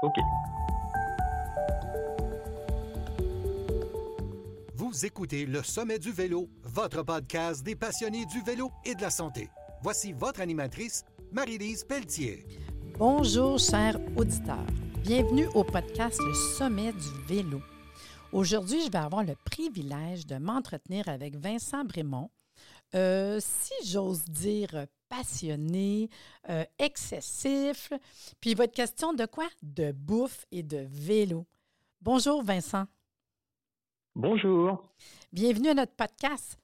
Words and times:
Ok. 0.00 0.14
Vous 4.74 5.04
écoutez 5.04 5.44
Le 5.44 5.64
Sommet 5.64 5.98
du 5.98 6.12
Vélo, 6.12 6.48
votre 6.62 7.02
podcast 7.02 7.64
des 7.64 7.74
passionnés 7.74 8.24
du 8.26 8.40
vélo 8.42 8.70
et 8.84 8.94
de 8.94 9.02
la 9.02 9.10
santé. 9.10 9.50
Voici 9.82 10.12
votre 10.12 10.40
animatrice, 10.40 11.04
Marie-Lise 11.32 11.82
Pelletier. 11.82 12.46
Bonjour, 12.96 13.58
chers 13.58 13.98
auditeurs. 14.16 14.66
Bienvenue 15.02 15.48
au 15.54 15.64
podcast 15.64 16.20
Le 16.24 16.32
Sommet 16.32 16.92
du 16.92 17.26
Vélo. 17.26 17.60
Aujourd'hui, 18.30 18.80
je 18.86 18.92
vais 18.92 18.98
avoir 18.98 19.24
le 19.24 19.34
privilège 19.46 20.26
de 20.26 20.36
m'entretenir 20.36 21.08
avec 21.08 21.34
Vincent 21.34 21.84
Brémond, 21.84 22.30
euh, 22.94 23.40
si 23.40 23.74
j'ose 23.84 24.24
dire 24.26 24.86
passionné, 25.08 26.08
euh, 26.48 26.64
excessif. 26.78 27.92
Puis 28.40 28.54
votre 28.54 28.72
question 28.72 29.12
de 29.12 29.26
quoi? 29.26 29.48
De 29.62 29.92
bouffe 29.92 30.44
et 30.50 30.62
de 30.62 30.86
vélo. 30.88 31.46
Bonjour 32.00 32.42
Vincent. 32.42 32.86
Bonjour. 34.14 34.92
Bienvenue 35.32 35.68
à 35.68 35.74
notre 35.74 35.94
podcast. 35.94 36.58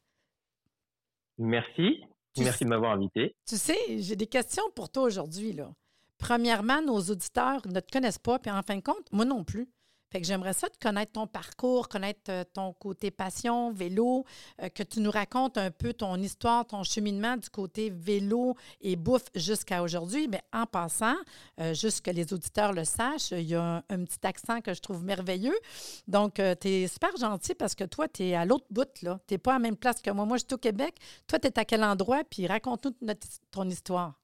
Merci. 1.39 2.05
Merci 2.39 2.65
de 2.65 2.69
m'avoir 2.69 2.93
invité. 2.93 3.37
Tu 3.47 3.57
sais, 3.57 3.79
j'ai 3.99 4.17
des 4.17 4.27
questions 4.27 4.65
pour 4.75 4.91
toi 4.91 5.05
aujourd'hui. 5.05 5.53
Là. 5.53 5.73
Premièrement, 6.19 6.83
nos 6.83 7.01
auditeurs 7.01 7.67
ne 7.67 7.81
te 7.81 7.91
connaissent 7.93 8.19
pas, 8.19 8.39
puis 8.39 8.51
en 8.51 8.63
fin 8.63 8.77
de 8.77 8.83
compte, 8.83 9.11
moi 9.13 9.25
non 9.25 9.45
plus. 9.45 9.69
Fait 10.15 10.21
que 10.21 10.29
j'aimerais 10.29 10.53
ça 10.53 10.69
de 10.69 10.77
connaître 10.81 11.11
ton 11.11 11.27
parcours, 11.27 11.89
connaître 11.89 12.31
euh, 12.31 12.45
ton 12.45 12.73
côté 12.73 13.11
passion, 13.11 13.73
vélo, 13.73 14.25
euh, 14.63 14.69
que 14.69 14.85
tu 14.85 15.01
nous 15.01 15.11
racontes 15.11 15.59
un 15.59 15.73
peu 15.73 15.93
ton 15.93 16.15
histoire, 16.15 16.65
ton 16.65 16.85
cheminement 16.85 17.37
du 17.37 17.51
côté 17.51 17.91
vélo 17.91 18.55
et 18.81 18.95
bouffe 18.95 19.25
jusqu'à 19.35 19.83
aujourd'hui. 19.83 20.29
Mais 20.29 20.41
en 20.53 20.67
passant, 20.67 21.17
euh, 21.59 21.75
juste 21.75 22.05
que 22.05 22.13
les 22.13 22.33
auditeurs 22.33 22.73
le 22.73 22.85
sachent, 22.85 23.33
il 23.33 23.49
y 23.49 23.57
a 23.57 23.83
un, 23.89 24.05
petit 24.05 24.25
accent 24.25 24.61
que 24.61 24.73
je 24.73 24.81
trouve 24.81 25.03
merveilleux. 25.03 25.59
Donc, 26.07 26.35
tu 26.35 26.69
es 26.69 26.87
super 26.87 27.17
gentil 27.17 27.57
parce 27.57 27.75
que 27.75 27.83
toi, 27.83 28.07
tu 28.07 28.23
es 28.23 28.35
à 28.37 28.45
l'autre 28.45 28.67
bout, 28.71 29.03
là. 29.03 29.19
Tu 29.27 29.35
n'es 29.35 29.39
pas 29.39 29.51
à 29.51 29.55
la 29.55 29.59
même 29.65 29.77
place 29.77 30.01
que 30.01 30.13
moi. 30.13 30.27
Moi, 30.27 30.37
je 30.37 30.45
suis 30.45 30.55
au 30.55 30.59
Québec. 30.59 30.95
Toi, 31.27 31.41
tu 31.41 31.49
es 31.49 31.59
à 31.59 31.65
quel 31.65 31.83
endroit? 31.83 32.23
Puis 32.23 32.47
raconte-nous 32.47 33.15
ton 33.51 33.69
histoire. 33.69 34.15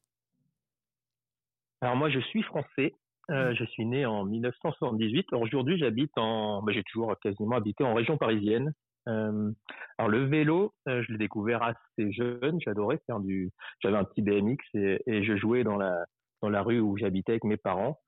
Alors, 1.81 1.97
moi, 1.97 2.11
je 2.11 2.20
suis 2.20 2.45
français. 2.45 2.95
Euh, 3.31 3.55
je 3.55 3.64
suis 3.64 3.86
né 3.86 4.06
en 4.06 4.25
1978. 4.25 5.33
Aujourd'hui, 5.33 5.78
j'habite 5.78 6.17
en. 6.17 6.62
Ben, 6.62 6.73
j'ai 6.73 6.83
toujours 6.84 7.14
quasiment 7.20 7.56
habité 7.56 7.84
en 7.84 7.95
région 7.95 8.17
parisienne. 8.17 8.72
Euh, 9.09 9.50
alors 9.98 10.11
le 10.11 10.25
vélo, 10.27 10.75
euh, 10.89 11.03
je 11.03 11.12
l'ai 11.12 11.19
découvert 11.19 11.62
assez 11.62 12.12
jeune. 12.12 12.59
J'adorais 12.61 13.00
faire 13.06 13.20
du. 13.20 13.50
J'avais 13.81 13.97
un 13.97 14.05
petit 14.05 14.22
BMX 14.22 14.59
et, 14.75 15.00
et, 15.06 15.25
je 15.25 15.37
jouais 15.37 15.64
dans 15.64 15.77
la 15.77 16.05
dans 16.42 16.48
la 16.48 16.62
rue 16.62 16.81
où 16.81 16.97
j'habitais 16.97 17.33
avec 17.33 17.45
mes 17.45 17.56
parents. 17.56 17.98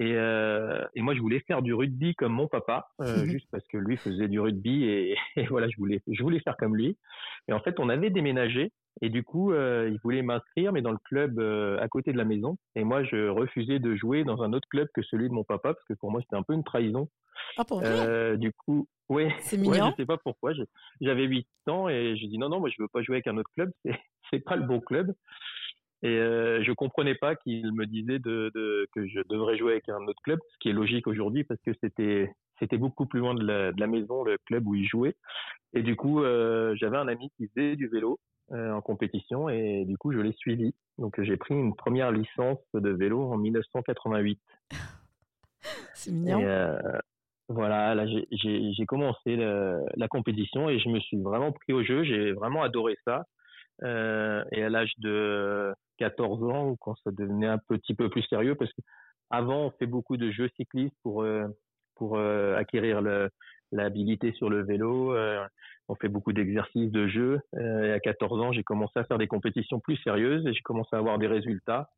Et, 0.00 0.12
et, 0.12 1.02
moi, 1.02 1.14
je 1.14 1.20
voulais 1.20 1.40
faire 1.40 1.62
du 1.62 1.74
rugby 1.74 2.14
comme 2.14 2.32
mon 2.32 2.46
papa, 2.46 2.88
euh, 3.00 3.24
juste 3.24 3.48
parce 3.50 3.66
que 3.68 3.78
lui 3.78 3.96
faisait 3.96 4.28
du 4.28 4.38
rugby 4.38 4.84
et, 4.84 5.16
et, 5.36 5.46
voilà, 5.46 5.68
je 5.68 5.76
voulais, 5.76 6.02
je 6.06 6.22
voulais 6.22 6.40
faire 6.40 6.56
comme 6.56 6.76
lui. 6.76 6.96
Et 7.48 7.52
en 7.52 7.60
fait, 7.60 7.80
on 7.80 7.88
avait 7.88 8.10
déménagé 8.10 8.70
et 9.00 9.10
du 9.10 9.22
coup, 9.22 9.52
euh, 9.52 9.88
il 9.90 9.98
voulait 10.02 10.22
m'inscrire, 10.22 10.72
mais 10.72 10.82
dans 10.82 10.90
le 10.90 10.98
club 11.04 11.38
euh, 11.38 11.78
à 11.80 11.88
côté 11.88 12.12
de 12.12 12.18
la 12.18 12.24
maison. 12.24 12.56
Et 12.74 12.84
moi, 12.84 13.04
je 13.04 13.28
refusais 13.28 13.78
de 13.78 13.94
jouer 13.94 14.24
dans 14.24 14.42
un 14.42 14.52
autre 14.52 14.68
club 14.68 14.88
que 14.94 15.02
celui 15.02 15.28
de 15.28 15.34
mon 15.34 15.44
papa, 15.44 15.74
parce 15.74 15.84
que 15.84 15.94
pour 15.94 16.10
moi, 16.10 16.20
c'était 16.20 16.36
un 16.36 16.42
peu 16.42 16.54
une 16.54 16.64
trahison. 16.64 17.08
Ah, 17.56 17.64
pour 17.64 17.78
vrai? 17.78 17.88
Euh, 17.88 18.36
Du 18.36 18.52
coup, 18.52 18.88
ouais. 19.08 19.34
C'est 19.40 19.56
mignon. 19.56 19.86
Ouais, 19.86 19.90
je 19.92 20.02
sais 20.02 20.06
pas 20.06 20.18
pourquoi. 20.18 20.52
J'avais 21.00 21.24
8 21.24 21.46
ans 21.68 21.88
et 21.88 22.16
j'ai 22.16 22.26
dit 22.26 22.38
non, 22.38 22.48
non, 22.48 22.60
moi, 22.60 22.70
je 22.70 22.82
veux 22.82 22.88
pas 22.88 23.02
jouer 23.02 23.16
avec 23.16 23.28
un 23.28 23.36
autre 23.36 23.50
club. 23.54 23.70
C'est 24.30 24.40
pas 24.40 24.56
le 24.56 24.66
bon 24.66 24.80
club. 24.80 25.14
Et 26.02 26.16
euh, 26.16 26.62
je 26.62 26.72
comprenais 26.72 27.14
pas 27.14 27.34
qu'il 27.34 27.72
me 27.72 27.84
disait 27.84 28.20
de, 28.20 28.52
de, 28.54 28.86
que 28.94 29.06
je 29.08 29.20
devrais 29.28 29.58
jouer 29.58 29.72
avec 29.72 29.88
un 29.88 30.06
autre 30.06 30.20
club, 30.22 30.38
ce 30.52 30.58
qui 30.60 30.68
est 30.68 30.72
logique 30.72 31.08
aujourd'hui 31.08 31.42
parce 31.42 31.60
que 31.62 31.72
c'était 31.82 32.32
c'était 32.60 32.76
beaucoup 32.76 33.06
plus 33.06 33.20
loin 33.20 33.34
de 33.34 33.44
la, 33.44 33.72
de 33.72 33.80
la, 33.80 33.86
maison, 33.86 34.24
le 34.24 34.36
club 34.46 34.66
où 34.66 34.74
il 34.74 34.86
jouait. 34.86 35.16
Et 35.74 35.82
du 35.82 35.96
coup, 35.96 36.22
euh, 36.22 36.74
j'avais 36.76 36.96
un 36.96 37.08
ami 37.08 37.30
qui 37.36 37.48
faisait 37.48 37.76
du 37.76 37.88
vélo 37.88 38.18
en 38.50 38.80
compétition 38.80 39.48
et 39.48 39.84
du 39.84 39.96
coup, 39.98 40.12
je 40.12 40.18
l'ai 40.18 40.32
suivi. 40.32 40.74
Donc, 40.98 41.20
j'ai 41.22 41.36
pris 41.36 41.54
une 41.54 41.74
première 41.74 42.10
licence 42.10 42.58
de 42.74 42.90
vélo 42.90 43.30
en 43.30 43.36
1988. 43.38 44.40
C'est 45.94 46.10
mignon. 46.10 46.40
Et, 46.40 46.44
euh, 46.44 46.78
voilà, 47.48 47.94
là, 47.94 48.06
j'ai 48.06 48.86
commencé 48.86 49.36
le, 49.36 49.82
la 49.96 50.08
compétition 50.08 50.68
et 50.68 50.78
je 50.78 50.88
me 50.90 51.00
suis 51.00 51.16
vraiment 51.16 51.50
pris 51.52 51.72
au 51.72 51.82
jeu. 51.82 52.04
J'ai 52.04 52.32
vraiment 52.32 52.62
adoré 52.62 52.96
ça. 53.04 53.24
Euh, 53.84 54.44
et 54.52 54.62
à 54.62 54.68
l'âge 54.68 54.92
de 54.98 55.72
14 55.98 56.42
ans, 56.44 56.76
quand 56.80 56.96
ça 57.04 57.10
devenait 57.10 57.46
un 57.46 57.58
petit 57.58 57.94
peu 57.94 58.10
plus 58.10 58.22
sérieux, 58.22 58.54
parce 58.54 58.72
que 58.72 58.82
avant 59.30 59.66
on 59.66 59.70
fait 59.72 59.86
beaucoup 59.86 60.16
de 60.16 60.30
jeux 60.30 60.50
cyclistes 60.56 60.96
pour 61.02 61.22
euh, 61.22 61.46
pour 61.94 62.16
euh, 62.16 62.56
acquérir 62.56 63.02
l'habilité 63.72 64.32
sur 64.32 64.50
le 64.50 64.64
vélo. 64.64 65.14
Euh, 65.14 65.44
on 65.88 65.94
fait 65.94 66.08
beaucoup 66.08 66.32
d'exercices 66.32 66.90
de 66.90 67.08
jeu. 67.08 67.40
et 67.58 67.92
à 67.92 68.00
14 68.00 68.40
ans, 68.40 68.52
j'ai 68.52 68.62
commencé 68.62 68.98
à 68.98 69.04
faire 69.04 69.18
des 69.18 69.26
compétitions 69.26 69.80
plus 69.80 69.96
sérieuses 69.98 70.46
et 70.46 70.52
j'ai 70.52 70.62
commencé 70.62 70.90
à 70.94 70.98
avoir 70.98 71.18
des 71.18 71.26
résultats. 71.26 71.90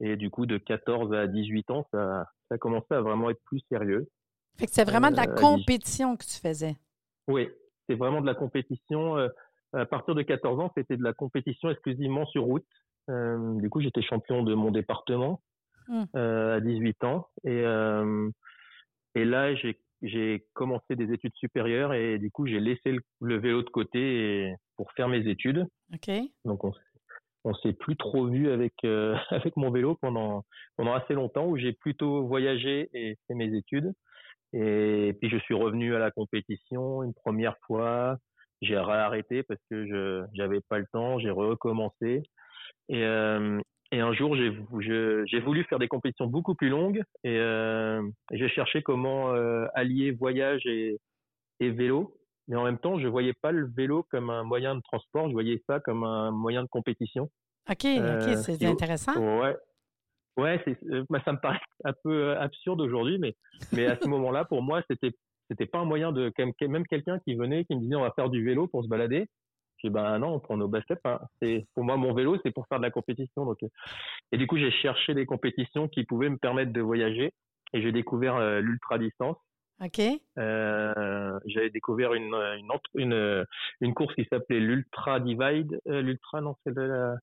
Et 0.00 0.16
du 0.16 0.30
coup, 0.30 0.46
de 0.46 0.58
14 0.58 1.12
à 1.12 1.26
18 1.26 1.70
ans, 1.70 1.86
ça, 1.92 2.26
ça 2.48 2.54
a 2.54 2.58
commencé 2.58 2.86
à 2.90 3.00
vraiment 3.00 3.30
être 3.30 3.42
plus 3.44 3.60
sérieux. 3.68 4.08
Fait 4.58 4.66
que 4.66 4.72
c'est 4.72 4.84
vraiment 4.84 5.10
de 5.10 5.16
la 5.16 5.26
compétition 5.26 6.16
que 6.16 6.24
tu 6.24 6.38
faisais. 6.40 6.76
Oui, 7.26 7.48
c'est 7.88 7.94
vraiment 7.94 8.20
de 8.20 8.26
la 8.26 8.34
compétition 8.34 9.16
à 9.74 9.86
partir 9.86 10.14
de 10.14 10.22
14 10.22 10.60
ans, 10.60 10.70
c'était 10.76 10.96
de 10.96 11.02
la 11.02 11.12
compétition 11.12 11.70
exclusivement 11.70 12.26
sur 12.26 12.44
route. 12.44 12.66
Euh, 13.10 13.60
du 13.60 13.70
coup, 13.70 13.80
j'étais 13.80 14.02
champion 14.02 14.42
de 14.42 14.54
mon 14.54 14.70
département 14.70 15.40
mmh. 15.88 16.02
euh, 16.16 16.56
à 16.56 16.60
18 16.60 17.04
ans. 17.04 17.28
Et, 17.44 17.62
euh, 17.64 18.30
et 19.14 19.24
là, 19.24 19.54
j'ai 19.54 19.80
commencé 20.54 20.96
des 20.96 21.12
études 21.12 21.34
supérieures 21.34 21.94
et 21.94 22.18
du 22.18 22.30
coup, 22.30 22.46
j'ai 22.46 22.60
laissé 22.60 22.92
le, 22.92 23.00
le, 23.20 23.38
vélo 23.38 23.62
de 23.62 23.70
côté 23.70 24.00
et, 24.00 24.54
pour 24.76 24.90
faire 24.92 25.08
mes 25.08 25.28
études. 25.28 25.66
Okay. 25.94 26.32
Donc, 26.44 26.64
on, 26.64 26.72
on 27.44 27.54
s'est 27.54 27.72
plus 27.72 27.96
trop 27.96 28.26
vu 28.26 28.50
avec 28.50 28.72
euh, 28.84 29.14
avec 29.30 29.56
mon 29.56 29.70
vélo 29.70 29.96
pendant 30.00 30.44
pendant 30.76 30.94
assez 30.94 31.14
longtemps 31.14 31.46
où 31.46 31.56
j'ai 31.56 31.72
plutôt 31.72 32.26
voyagé 32.26 32.88
et 32.92 33.16
fait 33.26 33.34
mes 33.34 33.54
études. 33.56 33.92
Et 34.52 35.16
puis 35.20 35.30
je 35.30 35.38
suis 35.38 35.54
revenu 35.54 35.94
à 35.94 35.98
la 35.98 36.10
compétition 36.10 37.02
une 37.02 37.14
première 37.14 37.56
fois, 37.66 38.18
j'ai 38.60 38.76
arrêté 38.76 39.42
parce 39.42 39.60
que 39.70 39.86
je 39.86 40.24
j'avais 40.34 40.60
pas 40.68 40.78
le 40.78 40.86
temps, 40.92 41.18
j'ai 41.18 41.30
recommencé 41.30 42.22
et 42.88 43.04
euh, 43.04 43.60
et 43.92 44.00
un 44.00 44.12
jour 44.12 44.34
j'ai 44.34 45.40
voulu 45.40 45.64
faire 45.64 45.78
des 45.78 45.88
compétitions 45.88 46.26
beaucoup 46.26 46.54
plus 46.54 46.68
longues 46.68 47.02
et, 47.22 47.38
euh, 47.38 48.02
j'ai 48.32 48.48
cherché 48.48 48.82
comment 48.82 49.32
euh, 49.32 49.66
allier 49.74 50.10
voyage 50.10 50.66
et 50.66 50.98
et 51.60 51.70
vélo 51.70 52.16
mais 52.48 52.56
en 52.56 52.64
même 52.64 52.78
temps 52.78 52.98
je 52.98 53.06
voyais 53.06 53.34
pas 53.40 53.52
le 53.52 53.70
vélo 53.76 54.06
comme 54.10 54.30
un 54.30 54.42
moyen 54.42 54.74
de 54.74 54.80
transport, 54.80 55.28
je 55.28 55.32
voyais 55.32 55.62
ça 55.66 55.80
comme 55.80 56.04
un 56.04 56.30
moyen 56.30 56.62
de 56.62 56.68
compétition. 56.68 57.30
Ok, 57.70 57.84
ok, 57.84 58.36
c'est 58.36 58.66
intéressant. 58.66 59.14
Ouais, 59.16 59.56
ouais, 60.36 60.60
c'est, 60.64 60.76
bah, 61.08 61.22
ça 61.24 61.32
me 61.32 61.38
paraît 61.38 61.60
un 61.84 61.92
peu 62.02 62.36
absurde 62.36 62.80
aujourd'hui, 62.80 63.18
mais 63.18 63.34
mais 63.72 63.86
à 63.86 63.96
ce 63.96 64.08
moment-là, 64.08 64.44
pour 64.44 64.62
moi, 64.62 64.82
c'était 64.90 65.12
c'était 65.48 65.66
pas 65.66 65.78
un 65.78 65.84
moyen 65.84 66.12
de 66.12 66.32
même 66.66 66.86
quelqu'un 66.86 67.18
qui 67.20 67.34
venait 67.34 67.64
qui 67.64 67.76
me 67.76 67.80
disait 67.80 67.94
on 67.94 68.02
va 68.02 68.12
faire 68.12 68.30
du 68.30 68.44
vélo 68.44 68.66
pour 68.66 68.82
se 68.82 68.88
balader 68.88 69.28
dis 69.82 69.90
ben 69.90 70.18
non 70.18 70.34
on 70.34 70.40
prend 70.40 70.56
nos 70.56 70.70
hein. 70.74 71.20
c'est 71.40 71.66
pour 71.74 71.84
moi 71.84 71.96
mon 71.96 72.14
vélo 72.14 72.38
c'est 72.44 72.50
pour 72.50 72.66
faire 72.68 72.78
de 72.78 72.84
la 72.84 72.90
compétition 72.90 73.44
donc 73.44 73.58
et 74.32 74.38
du 74.38 74.46
coup 74.46 74.56
j'ai 74.56 74.70
cherché 74.70 75.14
des 75.14 75.26
compétitions 75.26 75.88
qui 75.88 76.04
pouvaient 76.04 76.30
me 76.30 76.38
permettre 76.38 76.72
de 76.72 76.80
voyager 76.80 77.32
et 77.72 77.82
j'ai 77.82 77.92
découvert 77.92 78.36
euh, 78.36 78.60
l'ultra 78.60 78.98
distance. 78.98 79.36
Ok. 79.80 80.00
Euh, 80.38 81.40
j'avais 81.46 81.70
découvert 81.70 82.14
une 82.14 82.34
une, 82.34 82.70
une 82.94 83.46
une 83.80 83.94
course 83.94 84.14
qui 84.14 84.26
s'appelait 84.30 84.60
l'ultra 84.60 85.18
divide 85.18 85.80
euh, 85.88 86.00
l'ultra 86.02 86.40
non 86.40 86.54
c'est 86.64 86.76
la... 86.76 87.16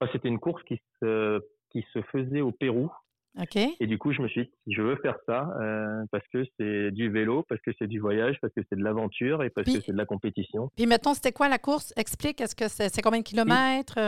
enfin, 0.00 0.10
c'était 0.12 0.28
une 0.28 0.38
course 0.38 0.62
qui 0.64 0.80
se 1.00 1.40
qui 1.70 1.84
se 1.92 2.00
faisait 2.02 2.42
au 2.42 2.52
Pérou 2.52 2.92
Okay. 3.38 3.76
Et 3.78 3.86
du 3.86 3.96
coup, 3.96 4.12
je 4.12 4.22
me 4.22 4.28
suis 4.28 4.42
dit, 4.44 4.50
je 4.66 4.82
veux 4.82 4.96
faire 4.96 5.16
ça 5.26 5.48
euh, 5.60 6.04
parce 6.10 6.26
que 6.32 6.44
c'est 6.58 6.90
du 6.90 7.10
vélo, 7.10 7.44
parce 7.48 7.60
que 7.62 7.70
c'est 7.78 7.86
du 7.86 8.00
voyage, 8.00 8.36
parce 8.40 8.52
que 8.54 8.60
c'est 8.68 8.76
de 8.76 8.82
l'aventure 8.82 9.44
et 9.44 9.50
parce 9.50 9.66
puis, 9.66 9.74
que 9.74 9.80
c'est 9.80 9.92
de 9.92 9.96
la 9.96 10.04
compétition. 10.06 10.70
Puis, 10.76 10.86
mettons, 10.86 11.14
c'était 11.14 11.32
quoi 11.32 11.48
la 11.48 11.58
course? 11.58 11.92
Explique, 11.96 12.40
est-ce 12.40 12.56
que 12.56 12.68
c'est 12.68 13.02
combien 13.02 13.20
de 13.20 13.24
kilomètres 13.24 13.98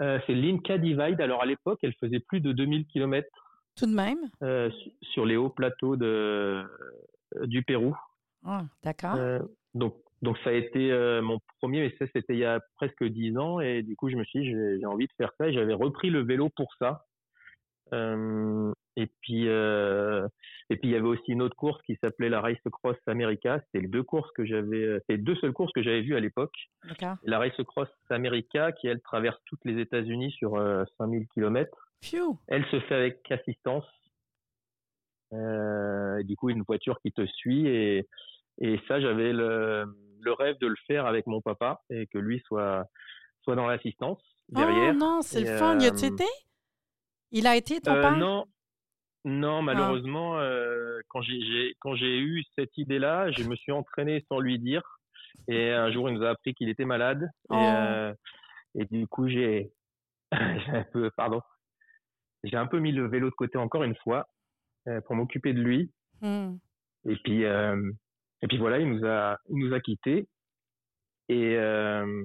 euh, 0.00 0.18
C'est 0.26 0.34
l'Inca 0.34 0.78
Divide. 0.78 1.20
Alors, 1.20 1.42
à 1.42 1.46
l'époque, 1.46 1.80
elle 1.82 1.94
faisait 1.94 2.20
plus 2.20 2.40
de 2.40 2.52
2000 2.52 2.86
kilomètres. 2.86 3.28
Tout 3.76 3.86
de 3.86 3.94
même? 3.94 4.18
euh, 4.42 4.70
Sur 5.12 5.26
les 5.26 5.36
hauts 5.36 5.50
plateaux 5.50 5.96
de, 5.96 6.06
euh, 6.06 7.46
du 7.46 7.62
Pérou. 7.64 7.96
Ah, 8.44 8.62
d'accord. 8.84 9.14
Euh, 9.16 9.40
donc, 9.74 9.96
donc, 10.20 10.38
ça 10.44 10.50
a 10.50 10.52
été 10.52 10.92
mon 11.22 11.40
premier, 11.60 11.80
mais 11.80 11.94
ça, 11.98 12.04
c'était 12.14 12.34
il 12.34 12.38
y 12.38 12.44
a 12.44 12.60
presque 12.76 13.02
10 13.02 13.36
ans. 13.38 13.58
Et 13.58 13.82
du 13.82 13.96
coup, 13.96 14.08
je 14.08 14.14
me 14.16 14.22
suis 14.22 14.40
dit, 14.42 14.50
j'ai 14.50 14.86
envie 14.86 15.06
de 15.06 15.12
faire 15.16 15.32
ça. 15.38 15.48
Et 15.48 15.52
j'avais 15.52 15.74
repris 15.74 16.10
le 16.10 16.22
vélo 16.22 16.48
pour 16.54 16.72
ça. 16.78 17.04
Euh, 17.92 18.72
et 18.96 19.06
puis 19.20 19.48
euh, 19.48 20.26
et 20.70 20.76
puis 20.76 20.88
il 20.88 20.92
y 20.92 20.96
avait 20.96 21.06
aussi 21.06 21.32
une 21.32 21.42
autre 21.42 21.56
course 21.56 21.80
qui 21.82 21.96
s'appelait 22.02 22.28
la 22.28 22.40
Race 22.40 22.58
Cross 22.70 22.96
America. 23.06 23.60
C'était 23.66 23.82
les 23.82 23.88
deux 23.88 24.02
courses 24.02 24.30
que 24.32 24.44
j'avais, 24.44 24.98
c'est 25.06 25.16
les 25.16 25.22
deux 25.22 25.34
seules 25.36 25.52
courses 25.52 25.72
que 25.72 25.82
j'avais 25.82 26.02
vues 26.02 26.16
à 26.16 26.20
l'époque. 26.20 26.54
La 27.24 27.38
Race 27.38 27.56
Cross 27.66 27.88
America 28.10 28.72
qui 28.72 28.86
elle 28.86 29.00
traverse 29.00 29.38
toutes 29.46 29.64
les 29.64 29.80
États-Unis 29.80 30.32
sur 30.32 30.56
euh, 30.56 30.84
5000 30.98 31.26
km. 31.34 31.88
Elle 32.48 32.64
se 32.66 32.80
fait 32.80 32.94
avec 32.94 33.30
assistance. 33.30 33.86
du 35.30 36.36
coup, 36.36 36.50
une 36.50 36.62
voiture 36.62 36.98
qui 37.00 37.12
te 37.12 37.24
suit. 37.26 37.66
Et, 37.68 38.08
et 38.58 38.80
ça, 38.88 39.00
j'avais 39.00 39.32
le, 39.32 39.84
le 40.20 40.32
rêve 40.32 40.58
de 40.58 40.66
le 40.66 40.76
faire 40.86 41.06
avec 41.06 41.26
mon 41.26 41.40
papa 41.40 41.80
et 41.90 42.06
que 42.06 42.18
lui 42.18 42.40
soit, 42.46 42.86
soit 43.42 43.56
dans 43.56 43.66
l'assistance 43.66 44.20
derrière. 44.48 44.92
Oh 44.94 44.98
non, 44.98 45.22
c'est 45.22 45.40
le 45.40 45.56
fun. 45.56 45.78
Y 45.78 46.04
été? 46.04 46.24
Il 47.32 47.46
a 47.46 47.56
été 47.56 47.80
ton 47.80 47.94
père? 47.94 48.16
Non, 48.16 48.46
non, 49.24 49.62
malheureusement, 49.62 50.38
euh, 50.38 51.00
quand 51.08 51.22
j'ai 51.22 51.74
quand 51.80 51.94
j'ai 51.96 52.18
eu 52.18 52.44
cette 52.56 52.76
idée-là, 52.76 53.30
je 53.32 53.44
me 53.44 53.56
suis 53.56 53.72
entraîné 53.72 54.24
sans 54.28 54.38
lui 54.38 54.58
dire. 54.58 54.82
Et 55.48 55.70
un 55.70 55.90
jour, 55.90 56.08
il 56.08 56.16
nous 56.16 56.24
a 56.24 56.30
appris 56.30 56.54
qu'il 56.54 56.68
était 56.68 56.84
malade. 56.84 57.22
Et, 57.24 57.54
Oh. 57.54 57.56
euh, 57.56 58.14
et 58.74 58.84
du 58.84 59.06
coup, 59.06 59.28
j'ai 59.28 59.72
un 60.32 60.84
peu, 60.92 61.10
pardon, 61.16 61.40
j'ai 62.44 62.56
un 62.56 62.66
peu 62.66 62.78
mis 62.78 62.92
le 62.92 63.08
vélo 63.08 63.30
de 63.30 63.34
côté 63.34 63.58
encore 63.58 63.82
une 63.82 63.96
fois 63.96 64.26
euh, 64.88 65.00
pour 65.02 65.14
m'occuper 65.16 65.52
de 65.52 65.60
lui. 65.60 65.90
Hmm. 66.20 66.56
Et 67.08 67.16
puis 67.16 67.44
euh, 67.44 67.90
et 68.42 68.46
puis 68.46 68.58
voilà, 68.58 68.78
il 68.78 68.88
nous 68.88 69.06
a 69.06 69.38
il 69.48 69.58
nous 69.58 69.72
a 69.74 69.80
quittés. 69.80 70.28
Et 71.28 71.56
euh, 71.56 72.24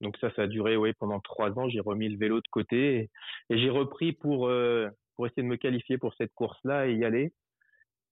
donc 0.00 0.16
ça, 0.18 0.30
ça 0.36 0.42
a 0.42 0.46
duré 0.46 0.76
ouais 0.76 0.92
pendant 0.94 1.20
trois 1.20 1.50
ans. 1.58 1.68
J'ai 1.68 1.80
remis 1.80 2.08
le 2.08 2.18
vélo 2.18 2.36
de 2.40 2.48
côté 2.50 2.96
et, 2.96 3.10
et 3.50 3.58
j'ai 3.58 3.70
repris 3.70 4.12
pour 4.12 4.48
euh, 4.48 4.88
pour 5.16 5.26
essayer 5.26 5.42
de 5.42 5.48
me 5.48 5.56
qualifier 5.56 5.98
pour 5.98 6.14
cette 6.14 6.32
course-là 6.34 6.86
et 6.86 6.94
y 6.94 7.04
aller. 7.04 7.32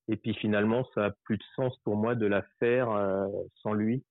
Et 0.08 0.16
puis 0.16 0.34
finalement, 0.34 0.84
ça 0.94 1.06
a 1.06 1.10
plus 1.24 1.36
de 1.38 1.44
sens 1.56 1.76
pour 1.84 1.96
moi 1.96 2.14
de 2.14 2.26
la 2.26 2.42
faire 2.60 2.90
euh, 2.90 3.26
sans 3.62 3.72
lui. 3.72 4.04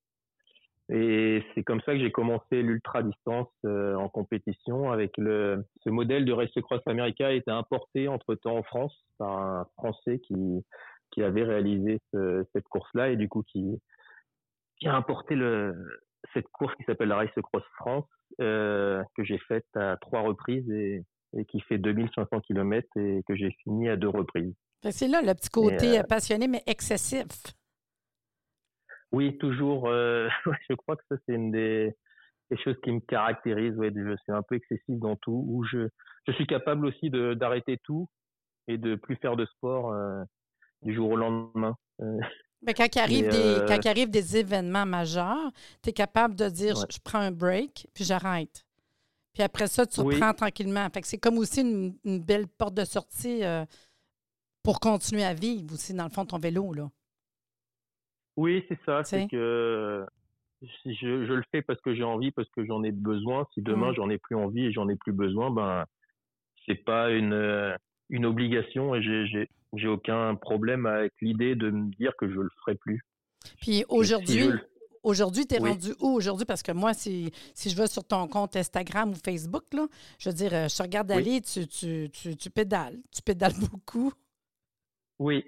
Et 0.90 1.44
c'est 1.56 1.64
comme 1.64 1.82
ça 1.82 1.94
que 1.94 2.00
j'ai 2.00 2.12
commencé 2.12 2.62
l'ultra 2.62 3.02
distance 3.02 3.50
euh, 3.66 3.96
en 3.96 4.08
compétition 4.08 4.92
avec 4.92 5.18
le 5.18 5.66
ce 5.84 5.90
modèle 5.90 6.26
de 6.26 6.32
Race 6.32 6.52
Cross 6.62 6.82
America 6.86 7.28
a 7.28 7.32
été 7.32 7.50
importé 7.50 8.08
entre 8.08 8.36
temps 8.36 8.56
en 8.58 8.64
France 8.64 8.96
par 9.18 9.32
un 9.38 9.66
Français 9.78 10.20
qui 10.20 10.64
qui 11.12 11.24
avait 11.24 11.44
réalisé 11.44 12.00
ce- 12.14 12.46
cette 12.54 12.68
course-là 12.68 13.10
et 13.10 13.16
du 13.18 13.28
coup 13.28 13.42
qui 13.44 13.82
qui 14.78 14.88
a 14.88 14.96
importé 14.96 15.34
le 15.36 15.74
cette 16.34 16.48
course 16.50 16.74
qui 16.76 16.84
s'appelle 16.84 17.10
la 17.10 17.18
Race 17.18 17.30
Cross 17.42 17.64
France 17.78 18.06
euh, 18.42 19.04
que 19.16 19.24
j'ai 19.24 19.38
faite 19.48 19.66
à 19.76 19.98
trois 19.98 20.22
reprises 20.22 20.70
et, 20.72 21.04
et 21.38 21.46
qui 21.46 21.60
fait 21.62 21.78
2500 21.78 22.42
km 22.42 22.88
et 22.98 23.22
que 23.28 23.36
j'ai 23.36 23.52
fini 23.64 23.90
à 23.90 23.96
deux 23.96 24.10
reprises. 24.10 24.54
C'est 24.92 25.08
là 25.08 25.22
le 25.22 25.34
petit 25.34 25.50
côté 25.50 25.98
euh, 25.98 26.02
euh, 26.02 26.04
passionné, 26.04 26.48
mais 26.48 26.62
excessif. 26.68 27.26
Oui, 29.12 29.38
toujours. 29.38 29.88
euh, 29.88 30.28
je 30.70 30.76
crois 30.76 30.96
que 30.96 31.04
ça 31.10 31.16
c'est 31.26 31.34
une 31.36 31.52
des, 31.52 31.94
des 32.52 32.58
choses 32.58 32.76
qui 32.84 32.92
me 32.92 33.00
caractérise. 33.00 33.76
Ouais, 33.78 33.92
je 33.96 34.16
suis 34.18 34.32
un 34.32 34.44
peu 34.44 34.56
excessif 34.56 35.00
dans 35.00 35.16
tout. 35.16 35.46
Où 35.48 35.64
je 35.64 35.88
je 36.28 36.32
suis 36.34 36.48
capable 36.48 36.86
aussi 36.86 37.10
d'arrêter 37.10 37.78
tout 37.84 38.08
et 38.68 38.78
de 38.78 38.96
plus 38.96 39.16
faire 39.18 39.36
de 39.36 39.46
sport 39.46 39.92
euh, 39.92 40.24
du 40.82 40.94
jour 40.94 41.12
au 41.12 41.16
lendemain. 41.16 41.76
Mais 42.66 42.74
quand 42.74 42.88
il 42.96 43.00
arrive, 43.00 43.30
des, 43.30 43.38
euh, 43.38 43.66
quand 43.68 43.78
il 43.84 43.88
arrive 43.88 44.10
des 44.10 44.38
événements 44.38 44.86
majeurs, 44.86 45.52
tu 45.84 45.90
es 45.90 45.94
capable 45.94 46.36
de 46.36 46.50
dire 46.50 46.76
Ouais. 46.78 46.86
je, 46.90 46.96
je 46.96 47.00
prends 47.04 47.20
un 47.20 47.32
break, 47.32 47.88
puis 47.94 48.04
j'arrête. 48.04 48.66
Puis 49.34 49.44
après 49.44 49.68
ça, 49.68 49.86
tu 49.86 50.00
Oui. 50.02 50.16
reprends 50.16 50.34
tranquillement. 50.34 50.88
Fait 50.94 51.02
que 51.02 51.08
c'est 51.08 51.18
comme 51.18 51.38
aussi 51.38 51.62
une, 51.62 51.96
une 52.06 52.20
belle 52.24 52.48
porte 52.48 52.74
de 52.74 52.86
sortie 52.86 53.44
euh, 53.44 53.66
pour 54.64 54.80
continuer 54.80 55.24
à 55.24 55.34
vivre 55.34 55.74
aussi, 55.74 55.94
dans 55.94 56.06
le 56.06 56.10
fond, 56.10 56.26
ton 56.26 56.40
vélo. 56.40 56.74
Là. 56.74 56.90
Oui, 58.38 58.66
c'est 58.68 58.80
ça. 58.86 59.04
C'est 59.04 59.28
que 59.28 60.06
je, 60.62 60.68
je 60.94 61.34
le 61.34 61.44
fais 61.52 61.62
parce 61.62 61.80
que 61.82 61.94
j'ai 61.96 62.04
envie, 62.04 62.32
parce 62.32 62.50
que 62.50 62.66
j'en 62.66 62.84
ai 62.84 62.92
besoin. 62.92 63.48
Si 63.54 63.62
demain 63.62 63.94
j'en 63.94 64.10
ai 64.10 64.18
plus 64.18 64.36
envie 64.36 64.66
et 64.66 64.72
j'en 64.72 64.90
ai 64.90 64.96
plus 64.96 65.14
besoin, 65.14 65.52
ben 65.52 65.86
c'est 66.66 66.76
pas 66.84 67.12
une 67.12 67.34
euh, 67.34 67.76
une 68.10 68.26
obligation 68.26 68.96
et 68.96 69.02
j'ai 69.02 69.50
j'ai 69.76 69.82
j'ai 69.84 69.88
aucun 69.88 70.36
problème 70.36 70.86
avec 70.86 71.14
l'idée 71.22 71.56
de 71.56 71.70
me 71.70 71.90
dire 71.96 72.14
que 72.18 72.28
je 72.30 72.40
le 72.40 72.50
ferai 72.62 72.76
plus. 72.76 73.02
Puis 73.62 73.86
aujourd'hui, 73.90 74.50
aujourd'hui, 75.04 75.46
tu 75.46 75.56
es 75.56 75.62
Oui. 75.62 75.70
rendu 75.70 75.94
où 76.00 76.10
aujourd'hui? 76.10 76.46
Parce 76.46 76.64
que 76.64 76.72
moi, 76.72 76.94
si, 76.94 77.32
si 77.54 77.70
je 77.70 77.78
vais 77.78 77.88
sur 77.88 78.04
ton 78.04 78.28
compte 78.28 78.56
Instagram 78.56 79.12
ou 79.12 79.16
Facebook, 79.16 79.64
là, 79.74 79.86
je 80.20 80.30
veux 80.30 80.36
dire, 80.36 80.54
euh, 80.54 80.68
je 80.68 80.76
te 80.78 80.82
regarde 80.82 81.12
Oui. 81.12 81.18
aller, 81.18 81.42
tu, 81.42 81.68
tu, 81.68 82.10
tu, 82.12 82.36
tu 82.36 82.50
pédales. 82.50 82.98
Tu 83.14 83.22
pédales 83.22 83.54
beaucoup. 83.72 84.12
Oui. 85.20 85.44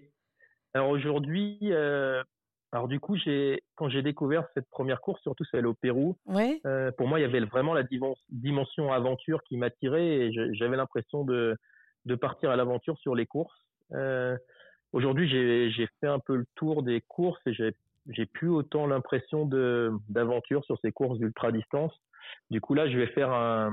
Alors 0.74 0.90
aujourd'hui, 0.90 1.58
euh, 1.64 2.22
alors 2.72 2.88
du 2.88 3.00
coup, 3.00 3.16
j'ai 3.18 3.64
quand 3.76 3.90
j'ai 3.90 4.02
découvert 4.04 4.46
cette 4.54 4.70
première 4.70 5.02
course, 5.02 5.22
surtout 5.22 5.46
celle 5.46 5.66
au 5.66 5.74
Pérou, 5.74 6.18
Oui? 6.26 6.62
euh, 6.66 6.92
pour 6.98 7.08
moi, 7.08 7.20
il 7.20 7.24
y 7.24 7.26
avait 7.26 7.40
vraiment 7.40 7.74
la 7.74 7.84
dimen- 7.84 8.14
dimension 8.30 8.92
aventure 8.94 9.42
qui 9.48 9.58
m'attirait 9.58 10.06
et 10.06 10.54
j'avais 10.56 10.78
l'impression 10.78 11.24
de 11.24 11.56
de 12.06 12.16
partir 12.16 12.52
à 12.52 12.56
l'aventure 12.56 12.98
sur 13.00 13.16
les 13.16 13.26
courses. 13.26 13.58
Euh, 13.94 14.38
aujourd'hui, 14.94 15.28
j'ai 15.30 15.88
fait 16.00 16.08
un 16.08 16.20
peu 16.20 16.36
le 16.36 16.46
tour 16.56 16.84
des 16.84 17.02
courses 17.02 17.42
et 17.46 17.54
j'ai 17.54 18.26
plus 18.26 18.50
autant 18.50 18.88
l'impression 18.88 19.46
d'aventure 20.10 20.64
sur 20.66 20.78
ces 20.82 20.92
courses 20.92 21.20
d'ultra 21.20 21.52
distance. 21.52 21.94
Du 22.52 22.62
coup, 22.62 22.74
là, 22.74 22.90
je 22.90 22.98
vais 22.98 23.08
faire 23.08 23.32
un 23.32 23.72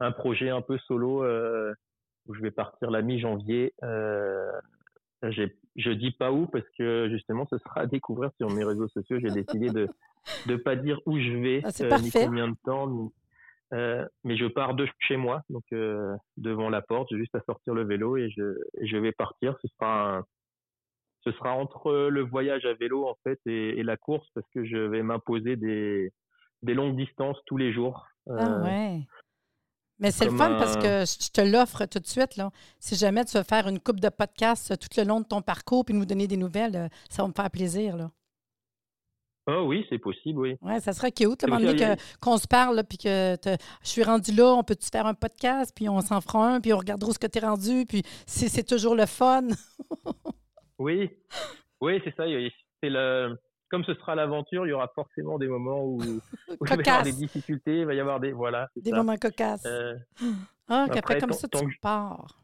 un 0.00 0.10
projet 0.10 0.50
un 0.50 0.60
peu 0.60 0.76
solo 0.78 1.22
euh, 1.22 1.72
où 2.26 2.34
je 2.34 2.40
vais 2.42 2.50
partir 2.50 2.90
la 2.90 3.00
mi-janvier. 3.00 3.72
Euh, 3.84 4.50
je 5.22 5.90
dis 5.90 6.10
pas 6.10 6.32
où 6.32 6.46
parce 6.46 6.68
que 6.76 7.08
justement 7.10 7.46
ce 7.48 7.58
sera 7.58 7.82
à 7.82 7.86
découvrir 7.86 8.30
sur 8.36 8.50
mes 8.50 8.64
réseaux 8.64 8.88
sociaux. 8.88 9.18
J'ai 9.20 9.30
décidé 9.30 9.70
de 9.70 9.88
de 10.46 10.56
pas 10.56 10.74
dire 10.76 11.00
où 11.06 11.18
je 11.18 11.30
vais, 11.30 11.60
Ah, 11.64 11.70
euh, 11.84 11.98
ni 11.98 12.10
combien 12.26 12.48
de 12.48 12.56
temps, 12.64 12.88
ni- 12.88 13.10
euh, 13.74 14.06
mais 14.24 14.36
je 14.36 14.46
pars 14.46 14.74
de 14.74 14.86
chez 15.00 15.16
moi, 15.16 15.42
donc 15.50 15.64
euh, 15.72 16.14
devant 16.36 16.70
la 16.70 16.80
porte, 16.80 17.08
j'ai 17.10 17.18
juste 17.18 17.34
à 17.34 17.40
sortir 17.46 17.74
le 17.74 17.84
vélo 17.84 18.16
et 18.16 18.30
je 18.30 18.56
et 18.80 18.86
je 18.86 18.96
vais 18.96 19.12
partir. 19.12 19.56
Ce 19.62 19.68
sera 19.68 20.16
un- 20.18 20.24
ce 21.24 21.32
sera 21.32 21.52
entre 21.54 21.90
le 22.10 22.20
voyage 22.22 22.64
à 22.66 22.74
vélo 22.74 23.06
en 23.08 23.16
fait 23.24 23.38
et, 23.46 23.78
et 23.78 23.82
la 23.82 23.96
course 23.96 24.28
parce 24.34 24.46
que 24.54 24.64
je 24.64 24.76
vais 24.76 25.02
m'imposer 25.02 25.56
des 25.56 26.12
des 26.62 26.74
longues 26.74 26.96
distances 26.96 27.38
tous 27.46 27.56
les 27.56 27.72
jours. 27.72 28.06
Ah 28.28 28.32
Euh, 28.32 28.62
ouais. 28.64 29.00
Mais 30.00 30.10
c'est 30.10 30.24
le 30.24 30.32
fun 30.32 30.56
parce 30.58 30.76
que 30.76 31.04
je 31.06 31.30
te 31.30 31.40
l'offre 31.40 31.86
tout 31.86 32.00
de 32.00 32.06
suite. 32.06 32.36
Là. 32.36 32.50
Si 32.80 32.96
jamais 32.96 33.24
tu 33.24 33.36
veux 33.38 33.44
faire 33.44 33.68
une 33.68 33.78
coupe 33.78 34.00
de 34.00 34.08
podcast 34.08 34.76
tout 34.78 34.88
le 35.00 35.06
long 35.06 35.20
de 35.20 35.26
ton 35.26 35.40
parcours 35.40 35.84
puis 35.84 35.94
nous 35.94 36.04
donner 36.04 36.26
des 36.26 36.36
nouvelles, 36.36 36.90
ça 37.08 37.22
va 37.22 37.28
me 37.28 37.32
faire 37.32 37.50
plaisir. 37.50 37.96
Là. 37.96 38.10
Oh 39.46 39.64
oui, 39.66 39.84
c'est 39.90 39.98
possible, 39.98 40.38
oui. 40.40 40.56
Ouais, 40.62 40.80
ça 40.80 40.92
serait 40.94 41.12
cute. 41.12 41.40
C'est 41.42 41.46
moment 41.46 41.60
donné 41.60 41.96
qu'on 42.20 42.38
se 42.38 42.46
parle, 42.48 42.82
puis 42.88 42.96
que 42.96 43.36
je 43.44 43.88
suis 43.88 44.02
rendu 44.02 44.32
là, 44.32 44.54
on 44.54 44.62
peut-tu 44.62 44.88
faire 44.90 45.04
un 45.06 45.12
podcast, 45.14 45.70
puis 45.76 45.88
on 45.88 46.00
s'en 46.00 46.20
fera 46.22 46.54
un, 46.54 46.60
puis 46.60 46.72
on 46.72 46.78
regardera 46.78 47.10
où 47.10 47.12
ce 47.12 47.18
que 47.18 47.26
tu 47.26 47.38
es 47.38 47.42
rendu, 47.42 47.84
puis 47.86 48.02
c'est 48.26 48.48
c'est 48.48 48.64
toujours 48.64 48.94
le 48.94 49.06
fun. 49.06 49.42
Oui, 50.78 51.08
oui, 51.80 52.00
c'est 52.02 52.14
ça. 52.16 52.24
C'est 52.82 52.90
le 52.90 53.38
comme 53.70 53.84
ce 53.84 53.94
sera 53.94 54.14
l'aventure, 54.16 54.66
il 54.66 54.70
y 54.70 54.72
aura 54.72 54.88
forcément 54.94 55.38
des 55.38 55.46
moments 55.48 55.82
où, 55.84 55.98
où 56.02 56.20
il 56.60 56.68
va 56.68 56.74
y 56.76 56.80
avoir 56.80 57.02
des 57.04 57.12
difficultés, 57.12 57.78
il 57.80 57.86
va 57.86 57.94
y 57.94 58.00
avoir 58.00 58.18
des 58.20 58.32
voilà. 58.32 58.68
Des 58.76 58.90
ça. 58.90 58.96
moments 58.96 59.16
cocasses. 59.16 59.64
Euh, 59.66 59.94
ah, 60.68 60.82
après, 60.82 60.94
qu'après, 60.94 61.18
comme 61.20 61.30
tant- 61.30 61.36
ça, 61.36 61.48
tant 61.48 61.60
tu 61.60 61.66
que- 61.74 61.80
pars. 61.80 62.38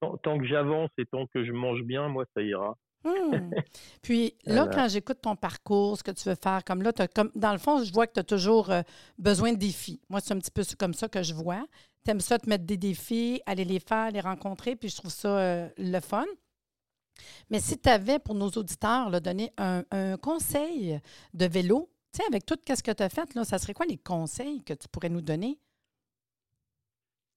tant, 0.00 0.16
tant 0.18 0.38
que 0.38 0.46
j'avance 0.46 0.90
et 0.98 1.04
tant 1.06 1.26
que 1.26 1.44
je 1.44 1.52
mange 1.52 1.82
bien, 1.82 2.08
moi 2.08 2.24
ça 2.34 2.42
ira. 2.42 2.76
Hmm. 3.04 3.50
Puis 4.02 4.34
là, 4.44 4.68
quand 4.72 4.88
j'écoute 4.88 5.18
ton 5.22 5.36
parcours, 5.36 5.98
ce 5.98 6.02
que 6.02 6.10
tu 6.10 6.28
veux 6.28 6.36
faire, 6.36 6.62
comme 6.64 6.82
là, 6.82 6.92
t'as 6.92 7.08
comme, 7.08 7.30
dans 7.34 7.52
le 7.52 7.58
fond, 7.58 7.82
je 7.82 7.92
vois 7.92 8.06
que 8.06 8.12
tu 8.14 8.20
as 8.20 8.24
toujours 8.24 8.70
euh, 8.70 8.82
besoin 9.18 9.52
de 9.52 9.58
défis. 9.58 10.00
Moi, 10.08 10.20
c'est 10.20 10.34
un 10.34 10.38
petit 10.38 10.50
peu 10.50 10.62
comme 10.78 10.94
ça 10.94 11.08
que 11.08 11.22
je 11.22 11.34
vois. 11.34 11.64
Tu 12.04 12.10
aimes 12.10 12.20
ça 12.20 12.38
te 12.38 12.48
mettre 12.48 12.64
des 12.64 12.76
défis, 12.76 13.42
aller 13.46 13.64
les 13.64 13.80
faire, 13.80 14.10
les 14.10 14.20
rencontrer, 14.20 14.76
puis 14.76 14.88
je 14.88 14.96
trouve 14.96 15.10
ça 15.10 15.38
euh, 15.38 15.68
le 15.78 16.00
fun. 16.00 16.26
Mais 17.50 17.60
si 17.60 17.78
tu 17.78 17.88
avais 17.88 18.18
pour 18.18 18.34
nos 18.34 18.48
auditeurs 18.48 19.10
là, 19.10 19.20
donné 19.20 19.52
un, 19.58 19.84
un 19.90 20.16
conseil 20.16 21.00
de 21.34 21.46
vélo, 21.46 21.90
tu 22.12 22.18
sais, 22.18 22.24
avec 22.28 22.46
tout 22.46 22.56
ce 22.66 22.82
que 22.82 22.90
tu 22.90 23.02
as 23.02 23.08
fait, 23.08 23.34
là, 23.34 23.44
ça 23.44 23.58
serait 23.58 23.74
quoi 23.74 23.86
les 23.86 23.98
conseils 23.98 24.62
que 24.64 24.74
tu 24.74 24.88
pourrais 24.88 25.08
nous 25.08 25.20
donner? 25.20 25.58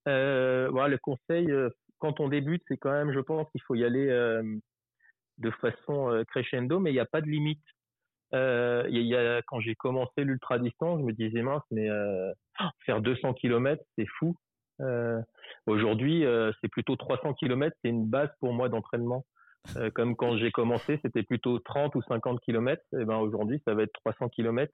Euh, 0.08 0.70
le 0.70 0.98
conseil 0.98 1.50
euh, 1.50 1.70
quand 1.98 2.20
on 2.20 2.28
débute, 2.28 2.62
c'est 2.68 2.76
quand 2.76 2.92
même, 2.92 3.12
je 3.12 3.20
pense 3.20 3.48
qu'il 3.50 3.62
faut 3.62 3.74
y 3.74 3.84
aller 3.84 4.08
de 5.38 5.50
façon 5.52 6.10
euh, 6.10 6.24
crescendo, 6.24 6.78
mais 6.80 6.90
il 6.90 6.94
n'y 6.94 7.00
a 7.00 7.06
pas 7.06 7.20
de 7.20 7.26
limite. 7.26 7.62
Euh, 8.34 8.84
y 8.88 9.14
a- 9.14 9.20
y 9.22 9.26
a, 9.38 9.42
quand 9.42 9.60
j'ai 9.60 9.74
commencé 9.74 10.24
l'ultra 10.24 10.58
distance, 10.58 11.00
je 11.00 11.04
me 11.04 11.12
disais 11.12 11.42
mince, 11.42 11.62
mais 11.70 11.88
euh, 11.88 12.32
faire 12.84 13.00
200 13.00 13.34
km, 13.34 13.82
c'est 13.96 14.06
fou. 14.18 14.36
Euh, 14.80 15.20
Aujourd'hui, 15.66 16.24
euh, 16.24 16.52
c'est 16.60 16.68
plutôt 16.68 16.96
300 16.96 17.34
km, 17.34 17.74
c'est 17.82 17.88
une 17.88 18.06
base 18.06 18.30
pour 18.40 18.52
moi 18.52 18.68
d'entraînement. 18.68 19.24
Euh, 19.76 19.90
comme 19.90 20.14
quand 20.16 20.36
j'ai 20.36 20.50
commencé, 20.52 20.98
c'était 21.02 21.22
plutôt 21.22 21.58
30 21.58 21.94
ou 21.96 22.02
50 22.02 22.40
km. 22.40 22.82
Et 22.98 23.04
ben 23.04 23.16
aujourd'hui, 23.18 23.60
ça 23.66 23.74
va 23.74 23.82
être 23.82 23.92
300 24.04 24.28
km. 24.28 24.72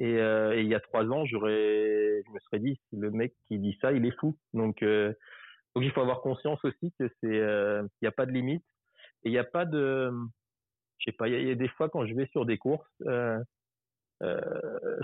Et, 0.00 0.12
il 0.12 0.66
y 0.68 0.74
a 0.74 0.80
trois 0.80 1.04
ans, 1.06 1.24
j'aurais, 1.26 2.22
je 2.24 2.30
me 2.32 2.38
serais 2.40 2.60
dit, 2.60 2.80
le 2.92 3.10
mec 3.10 3.34
qui 3.48 3.58
dit 3.58 3.76
ça, 3.80 3.92
il 3.92 4.06
est 4.06 4.16
fou. 4.18 4.36
Donc, 4.54 4.78
il 4.82 5.90
faut 5.92 6.00
avoir 6.00 6.20
conscience 6.20 6.64
aussi 6.64 6.92
que 6.98 7.08
c'est, 7.20 7.36
il 7.36 7.88
n'y 8.02 8.08
a 8.08 8.12
pas 8.12 8.26
de 8.26 8.30
limite 8.32 8.64
et 9.24 9.28
il 9.28 9.32
n'y 9.32 9.38
a 9.38 9.44
pas 9.44 9.64
de, 9.64 10.10
je 10.98 11.04
sais 11.04 11.16
pas, 11.16 11.28
il 11.28 11.48
y, 11.48 11.50
a- 11.50 11.54
des 11.54 11.68
fois 11.68 11.88
quand 11.88 12.06
je 12.06 12.14
vais 12.14 12.26
sur 12.28 12.46
des 12.46 12.58
courses, 12.58 12.86
euh, 14.22 14.40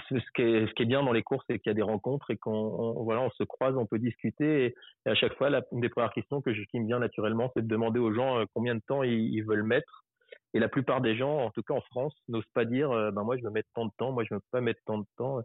ce, 0.08 0.16
qui 0.34 0.42
est, 0.42 0.66
ce 0.66 0.74
qui 0.74 0.82
est 0.82 0.86
bien 0.86 1.02
dans 1.02 1.12
les 1.12 1.22
courses, 1.22 1.44
c'est 1.48 1.58
qu'il 1.58 1.70
y 1.70 1.72
a 1.72 1.74
des 1.74 1.82
rencontres 1.82 2.30
et 2.30 2.36
qu'on 2.36 2.92
voilà, 3.04 3.20
on 3.22 3.30
se 3.30 3.44
croise, 3.44 3.76
on 3.76 3.86
peut 3.86 3.98
discuter. 3.98 4.74
Et, 5.06 5.10
à 5.10 5.14
chaque 5.14 5.34
fois, 5.34 5.50
la, 5.50 5.62
une 5.72 5.80
des 5.80 5.88
premières 5.88 6.12
questions 6.12 6.40
que 6.42 6.52
je, 6.52 6.62
qui 6.64 6.80
me 6.80 6.86
vient 6.86 6.98
naturellement, 6.98 7.50
c'est 7.54 7.62
de 7.62 7.68
demander 7.68 8.00
aux 8.00 8.12
gens 8.12 8.44
combien 8.54 8.74
de 8.74 8.82
temps 8.86 9.02
ils, 9.02 9.42
veulent 9.42 9.62
mettre. 9.62 10.04
Et 10.52 10.58
la 10.58 10.68
plupart 10.68 11.00
des 11.00 11.16
gens, 11.16 11.38
en 11.38 11.50
tout 11.50 11.62
cas 11.62 11.74
en 11.74 11.80
France, 11.82 12.14
n'osent 12.28 12.44
pas 12.54 12.64
dire 12.64 12.90
ben 12.90 13.22
moi 13.22 13.36
je 13.36 13.42
veux 13.44 13.50
mettre 13.50 13.68
tant 13.74 13.86
de 13.86 13.92
temps, 13.98 14.12
moi 14.12 14.24
je 14.24 14.34
veux 14.34 14.40
pas 14.50 14.60
mettre 14.60 14.80
tant 14.84 14.98
de 14.98 15.06
temps. 15.16 15.40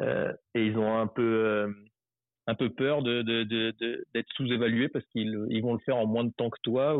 et 0.00 0.66
ils 0.66 0.76
ont 0.76 0.98
un 0.98 1.06
peu 1.06 1.74
un 2.46 2.54
peu 2.54 2.70
peur 2.70 3.02
de, 3.02 3.22
d'être 4.14 4.32
sous-évalué 4.34 4.88
parce 4.88 5.04
qu'ils 5.06 5.46
ils 5.50 5.62
vont 5.62 5.74
le 5.74 5.80
faire 5.80 5.96
en 5.96 6.06
moins 6.06 6.24
de 6.24 6.32
temps 6.36 6.50
que 6.50 6.60
toi. 6.62 6.96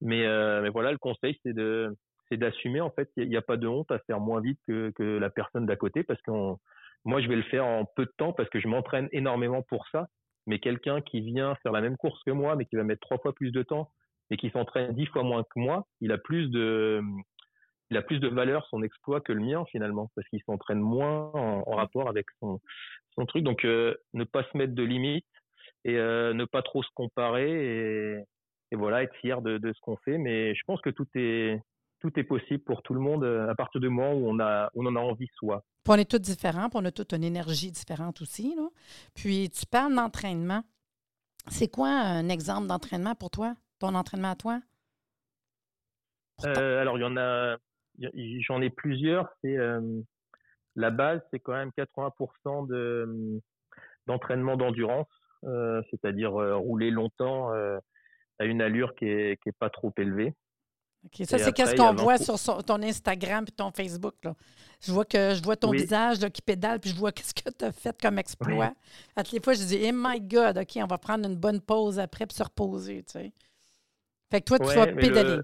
Mais, 0.00 0.26
euh, 0.26 0.62
mais 0.62 0.70
voilà, 0.70 0.92
le 0.92 0.98
conseil, 0.98 1.38
c'est 1.42 1.52
de 1.52 1.96
c'est 2.28 2.36
d'assumer 2.36 2.80
en 2.80 2.90
fait. 2.90 3.10
Il 3.16 3.28
n'y 3.28 3.36
a, 3.36 3.42
pas 3.42 3.56
de 3.56 3.66
honte 3.66 3.90
à 3.90 3.98
faire 4.00 4.20
moins 4.20 4.40
vite 4.40 4.60
que, 4.66 4.90
que 4.94 5.02
la 5.02 5.30
personne 5.30 5.66
d'à 5.66 5.76
côté 5.76 6.04
parce 6.04 6.20
que 6.22 6.30
moi, 7.04 7.20
je 7.20 7.28
vais 7.28 7.36
le 7.36 7.42
faire 7.42 7.66
en 7.66 7.84
peu 7.84 8.04
de 8.04 8.12
temps 8.16 8.32
parce 8.32 8.48
que 8.50 8.60
je 8.60 8.68
m'entraîne 8.68 9.08
énormément 9.12 9.62
pour 9.62 9.86
ça. 9.88 10.06
Mais 10.46 10.58
quelqu'un 10.58 11.00
qui 11.00 11.20
vient 11.20 11.54
faire 11.62 11.72
la 11.72 11.80
même 11.80 11.96
course 11.96 12.22
que 12.24 12.30
moi, 12.30 12.56
mais 12.56 12.66
qui 12.66 12.76
va 12.76 12.84
mettre 12.84 13.00
trois 13.00 13.18
fois 13.18 13.34
plus 13.34 13.50
de 13.50 13.62
temps 13.62 13.90
et 14.30 14.36
qui 14.36 14.50
s'entraîne 14.50 14.94
dix 14.94 15.06
fois 15.06 15.22
moins 15.22 15.42
que 15.42 15.58
moi, 15.58 15.86
il 16.00 16.12
a 16.12 16.18
plus 16.18 16.48
de 16.50 17.02
il 17.90 17.96
a 17.96 18.02
plus 18.02 18.20
de 18.20 18.28
valeur 18.28 18.66
son 18.66 18.82
exploit 18.84 19.20
que 19.20 19.32
le 19.32 19.40
mien 19.40 19.64
finalement 19.70 20.10
parce 20.14 20.28
qu'il 20.28 20.40
s'entraîne 20.44 20.78
moins 20.78 21.30
en, 21.34 21.74
rapport 21.74 22.08
avec 22.08 22.26
son 22.38 22.60
son 23.14 23.26
truc. 23.26 23.42
Donc 23.42 23.64
euh, 23.64 23.94
ne 24.14 24.24
pas 24.24 24.44
se 24.44 24.56
mettre 24.56 24.74
de 24.74 24.82
limites 24.82 25.26
et 25.84 25.96
euh, 25.96 26.32
ne 26.32 26.44
pas 26.44 26.62
trop 26.62 26.82
se 26.82 26.90
comparer 26.94 27.50
et, 27.50 28.24
et 28.70 28.76
voilà 28.76 29.02
être 29.02 29.14
fier 29.16 29.42
de, 29.42 29.58
de 29.58 29.72
ce 29.72 29.80
qu'on 29.80 29.96
fait. 29.98 30.18
Mais 30.18 30.54
je 30.54 30.62
pense 30.66 30.80
que 30.80 30.90
tout 30.90 31.06
est 31.14 31.60
tout 32.00 32.18
est 32.18 32.24
possible 32.24 32.64
pour 32.64 32.82
tout 32.82 32.94
le 32.94 33.00
monde 33.00 33.24
euh, 33.24 33.50
à 33.50 33.54
partir 33.54 33.78
du 33.80 33.90
moment 33.90 34.14
où 34.14 34.28
on 34.28 34.40
a 34.40 34.70
on 34.74 34.86
en 34.86 34.96
a 34.96 35.00
envie 35.00 35.28
soi. 35.34 35.62
on 35.86 35.94
est 35.94 36.10
tous 36.10 36.18
différents, 36.18 36.70
puis 36.70 36.78
on 36.80 36.84
a 36.84 36.92
toute 36.92 37.12
une 37.12 37.24
énergie 37.24 37.70
différente 37.70 38.22
aussi. 38.22 38.54
Là. 38.56 38.68
Puis 39.14 39.50
tu 39.50 39.66
parles 39.66 39.94
d'entraînement. 39.94 40.62
C'est 41.48 41.68
quoi 41.68 41.88
un 41.88 42.28
exemple 42.28 42.66
d'entraînement 42.66 43.14
pour 43.14 43.30
toi, 43.30 43.54
ton 43.78 43.94
entraînement 43.94 44.30
à 44.30 44.36
toi? 44.36 44.60
Euh, 46.46 46.80
alors 46.80 46.96
il 46.96 47.02
y 47.02 47.04
en 47.04 47.16
a, 47.16 47.56
j'en 48.46 48.62
ai 48.62 48.70
plusieurs. 48.70 49.28
C'est 49.42 49.56
la 50.76 50.90
base, 50.90 51.20
c'est 51.30 51.40
quand 51.40 51.52
même 51.52 51.70
80% 51.76 52.66
de, 52.66 53.40
d'entraînement 54.06 54.56
d'endurance, 54.56 55.08
euh, 55.44 55.82
c'est-à-dire 55.90 56.40
euh, 56.40 56.56
rouler 56.56 56.90
longtemps 56.90 57.52
euh, 57.52 57.78
à 58.40 58.46
une 58.46 58.60
allure 58.60 58.94
qui 58.96 59.06
est, 59.06 59.40
qui 59.40 59.50
est 59.50 59.56
pas 59.58 59.70
trop 59.70 59.92
élevée. 59.96 60.34
OK, 61.04 61.26
ça, 61.26 61.38
c'est 61.38 61.52
qu'est-ce 61.52 61.76
qu'on 61.76 61.94
voit 61.94 62.18
sur 62.18 62.64
ton 62.64 62.82
Instagram 62.82 63.44
et 63.48 63.52
ton 63.52 63.70
Facebook. 63.70 64.14
Là? 64.22 64.34
Je 64.82 64.92
vois 64.92 65.04
que 65.04 65.34
je 65.34 65.42
vois 65.42 65.56
ton 65.56 65.70
visage 65.70 66.20
là, 66.20 66.28
qui 66.28 66.42
pédale, 66.42 66.80
puis 66.80 66.90
je 66.90 66.96
vois 66.96 67.12
qu'est-ce 67.12 67.32
que 67.32 67.48
tu 67.50 67.64
as 67.64 67.72
fait 67.72 67.96
comme 68.00 68.18
exploit. 68.18 68.74
À 69.16 69.22
toutes 69.22 69.32
les 69.32 69.40
fois, 69.40 69.54
je 69.54 69.62
dis, 69.64 69.80
oh 69.82 69.92
my 69.94 70.20
God, 70.20 70.58
OK, 70.58 70.72
on 70.76 70.86
va 70.86 70.98
prendre 70.98 71.26
une 71.28 71.36
bonne 71.36 71.60
pause 71.60 71.98
après 71.98 72.26
puis 72.26 72.36
se 72.36 72.42
reposer. 72.42 73.02
Tu 73.04 73.12
sais. 73.12 73.32
Fait 74.30 74.40
que 74.40 74.46
toi, 74.46 74.58
tu 74.58 74.74
vas 74.74 74.86
pédaler. 74.88 75.40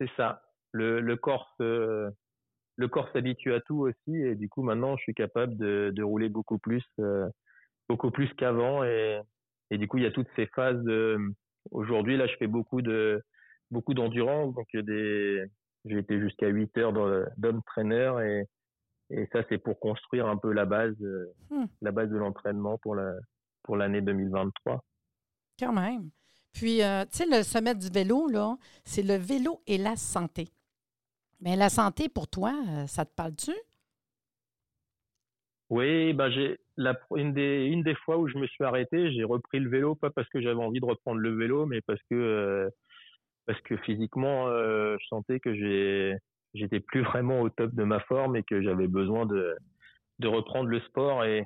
C'est 0.00 0.10
ça. 0.16 0.42
Le, 0.72 1.00
le 1.00 1.16
corps 1.16 1.52
se, 1.58 2.10
le 2.80 2.88
corps 2.88 3.10
s'habitue 3.12 3.52
à 3.52 3.60
tout 3.60 3.80
aussi 3.80 4.16
et 4.16 4.34
du 4.34 4.48
coup 4.48 4.62
maintenant 4.62 4.96
je 4.96 5.02
suis 5.02 5.14
capable 5.14 5.56
de, 5.56 5.92
de 5.94 6.02
rouler 6.02 6.28
beaucoup 6.28 6.58
plus 6.58 6.84
euh, 7.00 7.28
beaucoup 7.88 8.12
plus 8.12 8.32
qu'avant 8.34 8.84
et, 8.84 9.20
et 9.70 9.78
du 9.78 9.88
coup 9.88 9.98
il 9.98 10.04
y 10.04 10.06
a 10.06 10.12
toutes 10.12 10.28
ces 10.36 10.46
phases 10.46 10.80
de 10.84 11.18
aujourd'hui 11.70 12.16
là 12.16 12.26
je 12.26 12.36
fais 12.36 12.46
beaucoup 12.46 12.82
de 12.82 13.22
beaucoup 13.70 13.94
d'endurance 13.94 14.54
donc 14.54 14.66
des 14.74 15.44
j'ai 15.86 15.98
été 15.98 16.20
jusqu'à 16.20 16.48
8 16.48 16.78
heures 16.78 16.92
d'homme 17.36 17.62
trainer 17.66 18.12
et 18.24 18.44
et 19.12 19.28
ça 19.32 19.42
c'est 19.48 19.58
pour 19.58 19.80
construire 19.80 20.26
un 20.26 20.36
peu 20.36 20.52
la 20.52 20.66
base 20.66 20.96
hmm. 21.50 21.64
la 21.80 21.92
base 21.92 22.10
de 22.10 22.16
l'entraînement 22.16 22.78
pour 22.78 22.94
la 22.94 23.12
pour 23.62 23.76
l'année 23.76 24.00
2023 24.00 24.84
quand 25.58 25.72
même 25.72 26.10
puis 26.52 26.82
euh, 26.82 27.04
tu 27.04 27.18
sais 27.18 27.26
le 27.26 27.42
sommet 27.42 27.74
du 27.74 27.88
vélo 27.88 28.28
là 28.28 28.56
c'est 28.84 29.02
le 29.02 29.14
vélo 29.14 29.62
et 29.66 29.78
la 29.78 29.96
santé 29.96 30.48
mais 31.40 31.56
la 31.56 31.70
santé, 31.70 32.08
pour 32.08 32.28
toi, 32.28 32.52
euh, 32.68 32.86
ça 32.86 33.04
te 33.04 33.14
parle-tu? 33.14 33.52
Oui, 35.70 36.12
ben 36.12 36.30
j'ai 36.30 36.58
une, 37.16 37.32
des, 37.32 37.66
une 37.66 37.82
des 37.82 37.94
fois 37.94 38.18
où 38.18 38.28
je 38.28 38.38
me 38.38 38.46
suis 38.46 38.64
arrêté, 38.64 39.12
j'ai 39.12 39.24
repris 39.24 39.60
le 39.60 39.70
vélo, 39.70 39.94
pas 39.94 40.10
parce 40.10 40.28
que 40.28 40.40
j'avais 40.40 40.62
envie 40.62 40.80
de 40.80 40.86
reprendre 40.86 41.20
le 41.20 41.34
vélo, 41.34 41.66
mais 41.66 41.80
parce 41.82 42.00
que, 42.10 42.14
euh, 42.14 42.70
parce 43.46 43.60
que 43.62 43.76
physiquement, 43.78 44.48
euh, 44.48 44.96
je 45.00 45.06
sentais 45.06 45.40
que 45.40 45.54
j'ai, 45.54 46.16
j'étais 46.54 46.80
plus 46.80 47.02
vraiment 47.02 47.40
au 47.40 47.50
top 47.50 47.74
de 47.74 47.84
ma 47.84 48.00
forme 48.00 48.36
et 48.36 48.42
que 48.42 48.62
j'avais 48.62 48.88
besoin 48.88 49.26
de, 49.26 49.56
de 50.18 50.28
reprendre 50.28 50.68
le 50.68 50.80
sport. 50.80 51.24
Et, 51.24 51.44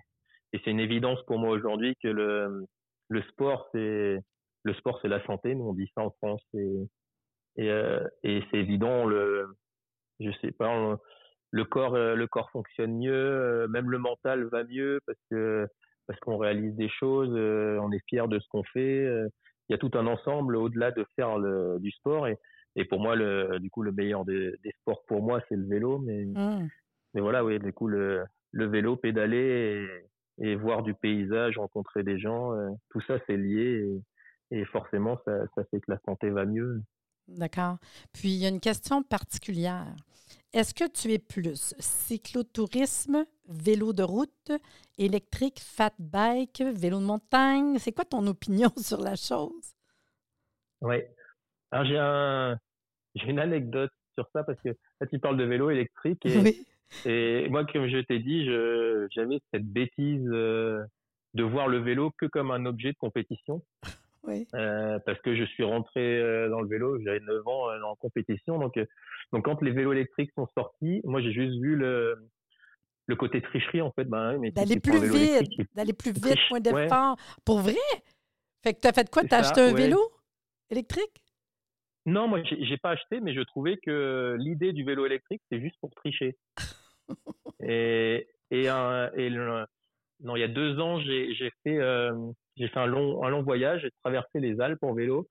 c'est 0.63 0.71
une 0.71 0.79
évidence 0.79 1.21
pour 1.27 1.41
moi 1.41 1.51
aujourd'hui 1.51 1.97
que 2.01 2.07
le, 2.07 3.23
sport, 3.31 3.69
c'est, 3.73 4.21
le 4.63 4.75
sport, 4.75 5.01
c'est 5.03 5.09
la 5.09 5.25
santé. 5.27 5.53
Nous, 5.57 5.65
on 5.65 5.75
dit 5.75 5.91
ça 5.97 6.03
en 6.03 6.11
France. 6.23 6.45
Et, 6.55 6.87
et, 7.57 7.69
et 8.23 8.45
c'est 8.51 8.59
évident, 8.59 9.05
le, 9.05 9.49
je 10.21 10.31
sais 10.41 10.53
pas, 10.53 10.97
le 11.55 11.65
corps, 11.65 11.95
euh, 11.95 12.17
le 12.17 12.27
corps 12.27 12.51
fonctionne 12.51 12.99
mieux, 12.99 13.13
euh, 13.13 13.69
même 13.69 13.89
le 13.89 13.99
mental 13.99 14.43
va 14.47 14.65
mieux 14.65 14.99
parce 15.07 15.19
que 15.31 15.69
parce 16.09 16.19
qu'on 16.19 16.37
réalise 16.37 16.75
des 16.75 16.89
choses, 16.89 17.33
euh, 17.33 17.79
on 17.81 17.93
est 17.93 18.03
fier 18.09 18.27
de 18.27 18.41
ce 18.41 18.47
qu'on 18.49 18.65
fait. 18.65 19.05
Il 19.69 19.73
y 19.73 19.75
a 19.75 19.79
tout 19.79 19.93
un 19.95 20.07
ensemble 20.09 20.57
au-delà 20.57 20.91
de 20.91 21.07
faire 21.15 21.39
le, 21.39 21.79
du 21.79 21.93
sport 21.93 22.27
et, 22.27 22.37
et 22.75 22.85
pour 22.85 22.99
moi 22.99 23.15
le 23.15 23.61
du 23.61 23.71
coup 23.71 23.83
le 23.83 23.93
meilleur 23.93 24.25
des, 24.25 24.53
des 24.65 24.73
sports 24.81 25.05
pour 25.07 25.23
moi 25.23 25.41
c'est 25.49 25.55
le 25.55 25.67
vélo 25.67 25.99
mais 25.99 26.25
mmh. 26.25 26.69
mais 27.15 27.21
voilà 27.21 27.45
oui 27.45 27.59
du 27.61 27.73
coup 27.73 27.87
le 27.87 28.25
le 28.51 28.67
vélo 28.67 28.97
pédaler 28.97 29.89
et, 30.39 30.51
et 30.51 30.57
voir 30.57 30.83
du 30.83 30.93
paysage 30.93 31.57
rencontrer 31.57 32.03
des 32.03 32.19
gens 32.19 32.51
tout 32.91 33.01
ça 33.07 33.19
c'est 33.27 33.39
lié 33.39 34.03
et, 34.51 34.59
et 34.59 34.65
forcément 34.67 35.19
ça, 35.25 35.47
ça 35.55 35.63
fait 35.71 35.81
que 35.81 35.91
la 35.93 35.99
santé 36.05 36.31
va 36.31 36.45
mieux 36.45 36.83
D'accord. 37.27 37.79
Puis, 38.13 38.35
il 38.35 38.37
y 38.37 38.45
a 38.45 38.51
une 38.51 38.61
question 38.61 39.03
particulière. 39.03 39.87
Est-ce 40.55 40.73
que 40.73 40.89
tu 40.89 41.13
es 41.13 41.19
plus 41.19 41.75
cyclotourisme, 41.81 43.27
vélo 43.49 43.93
de 43.93 44.05
route, 44.05 44.53
électrique, 44.99 45.59
fat 45.59 45.93
bike, 45.99 46.63
vélo 46.77 47.01
de 47.01 47.05
montagne? 47.05 47.77
C'est 47.79 47.91
quoi 47.91 48.05
ton 48.05 48.25
opinion 48.29 48.71
sur 48.77 49.01
la 49.01 49.17
chose? 49.17 49.75
Oui. 50.81 50.99
Alors, 51.73 51.85
j'ai 51.85 51.99
un, 51.99 52.57
j'ai 53.17 53.31
une 53.31 53.41
anecdote 53.41 53.91
sur 54.17 54.29
ça 54.33 54.45
parce 54.45 54.61
que 54.61 54.69
là, 54.69 55.09
tu 55.09 55.19
parles 55.19 55.37
de 55.37 55.43
vélo 55.43 55.71
électrique 55.71 56.25
et, 56.25 56.39
oui. 56.39 56.65
et 57.05 57.49
moi, 57.49 57.65
comme 57.65 57.89
je 57.89 57.99
t'ai 57.99 58.21
dit, 58.21 58.45
j'avais 59.11 59.41
cette 59.53 59.67
bêtise 59.67 60.29
euh, 60.31 60.85
de 61.35 61.43
voir 61.43 61.67
le 61.67 61.79
vélo 61.79 62.13
que 62.17 62.27
comme 62.27 62.53
un 62.53 62.65
objet 62.65 62.93
de 62.93 62.99
compétition. 62.99 63.61
Euh, 64.29 64.99
parce 65.01 65.21
que 65.21 65.37
je 65.37 65.45
suis 65.45 65.65
rentré 65.65 66.01
euh, 66.01 66.49
dans 66.49 66.61
le 66.61 66.69
vélo, 66.69 66.99
j'avais 67.03 67.21
9 67.21 67.47
ans 67.47 67.71
euh, 67.71 67.81
en 67.83 67.95
compétition. 67.97 68.59
Donc, 68.59 68.79
donc 69.33 69.45
quand 69.45 69.61
les 69.63 69.71
vélos 69.71 69.93
électriques 69.93 70.31
sont 70.35 70.49
sortis, 70.55 71.01
moi 71.05 71.21
j'ai 71.21 71.33
juste 71.33 71.61
vu 71.61 71.77
le, 71.77 72.29
le 73.07 73.17
côté 73.17 73.43
tricherie 73.43 73.83
en 73.83 73.93
fait. 73.93 74.05
Ben, 74.05 74.41
d'aller 74.51 74.81
plus 74.81 75.11
vite, 75.11 75.51
d'aller 75.75 75.93
plus 75.93 76.13
vite, 76.13 76.39
moins 76.51 76.61
d'effort. 76.61 77.17
Pour 77.45 77.61
vrai? 77.61 77.77
Fait 78.63 78.75
que 78.75 78.81
tu 78.81 78.89
as 78.89 78.93
fait 78.93 79.09
quoi? 79.11 79.23
Tu 79.23 79.35
as 79.35 79.39
acheté 79.39 79.61
un 79.61 79.75
vélo 79.75 80.01
électrique? 80.71 81.23
Non, 82.07 82.29
moi 82.29 82.43
j'ai 82.45 82.77
pas 82.77 82.91
acheté, 82.91 83.21
mais 83.21 83.35
je 83.35 83.41
trouvais 83.41 83.79
que 83.79 84.37
l'idée 84.39 84.73
du 84.73 84.85
vélo 84.85 85.07
électrique, 85.07 85.43
c'est 85.51 85.61
juste 85.61 85.77
pour 85.81 85.91
tricher. 85.95 86.37
et, 87.63 88.27
et, 88.51 88.65
et 88.67 89.31
non, 90.21 90.37
il 90.37 90.41
y 90.41 90.45
a 90.45 90.49
deux 90.49 90.79
ans, 90.81 91.01
j'ai 91.01 91.53
fait 91.63 91.79
j'ai 92.57 92.69
fait 92.69 92.79
un 92.79 92.87
long, 92.87 93.25
un 93.25 93.31
long 93.31 93.43
voyage, 93.43 93.83
j'ai 93.83 93.91
traversé 94.03 94.41
les 94.41 94.61
Alpes 94.61 94.83
en 94.83 94.95
vélo 94.95 95.29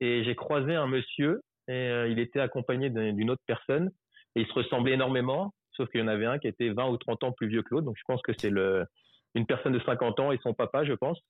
et 0.00 0.24
j'ai 0.24 0.34
croisé 0.34 0.74
un 0.74 0.86
monsieur 0.86 1.42
et 1.68 1.72
euh, 1.72 2.08
il 2.08 2.18
était 2.18 2.40
accompagné 2.40 2.90
d'une 2.90 3.30
autre 3.30 3.42
personne 3.46 3.90
et 4.36 4.42
ils 4.42 4.46
se 4.46 4.52
ressemblaient 4.52 4.92
énormément, 4.92 5.52
sauf 5.72 5.88
qu'il 5.90 6.00
y 6.00 6.02
en 6.02 6.08
avait 6.08 6.26
un 6.26 6.38
qui 6.38 6.48
était 6.48 6.70
20 6.70 6.88
ou 6.88 6.96
30 6.96 7.24
ans 7.24 7.32
plus 7.32 7.48
vieux 7.48 7.62
que 7.62 7.68
l'autre. 7.72 7.86
Donc 7.86 7.96
je 7.98 8.04
pense 8.06 8.22
que 8.22 8.32
c'est 8.38 8.50
le 8.50 8.86
une 9.34 9.46
personne 9.46 9.72
de 9.72 9.80
50 9.80 10.18
ans 10.20 10.32
et 10.32 10.38
son 10.42 10.54
papa, 10.54 10.84
je 10.84 10.92
pense. 10.92 11.20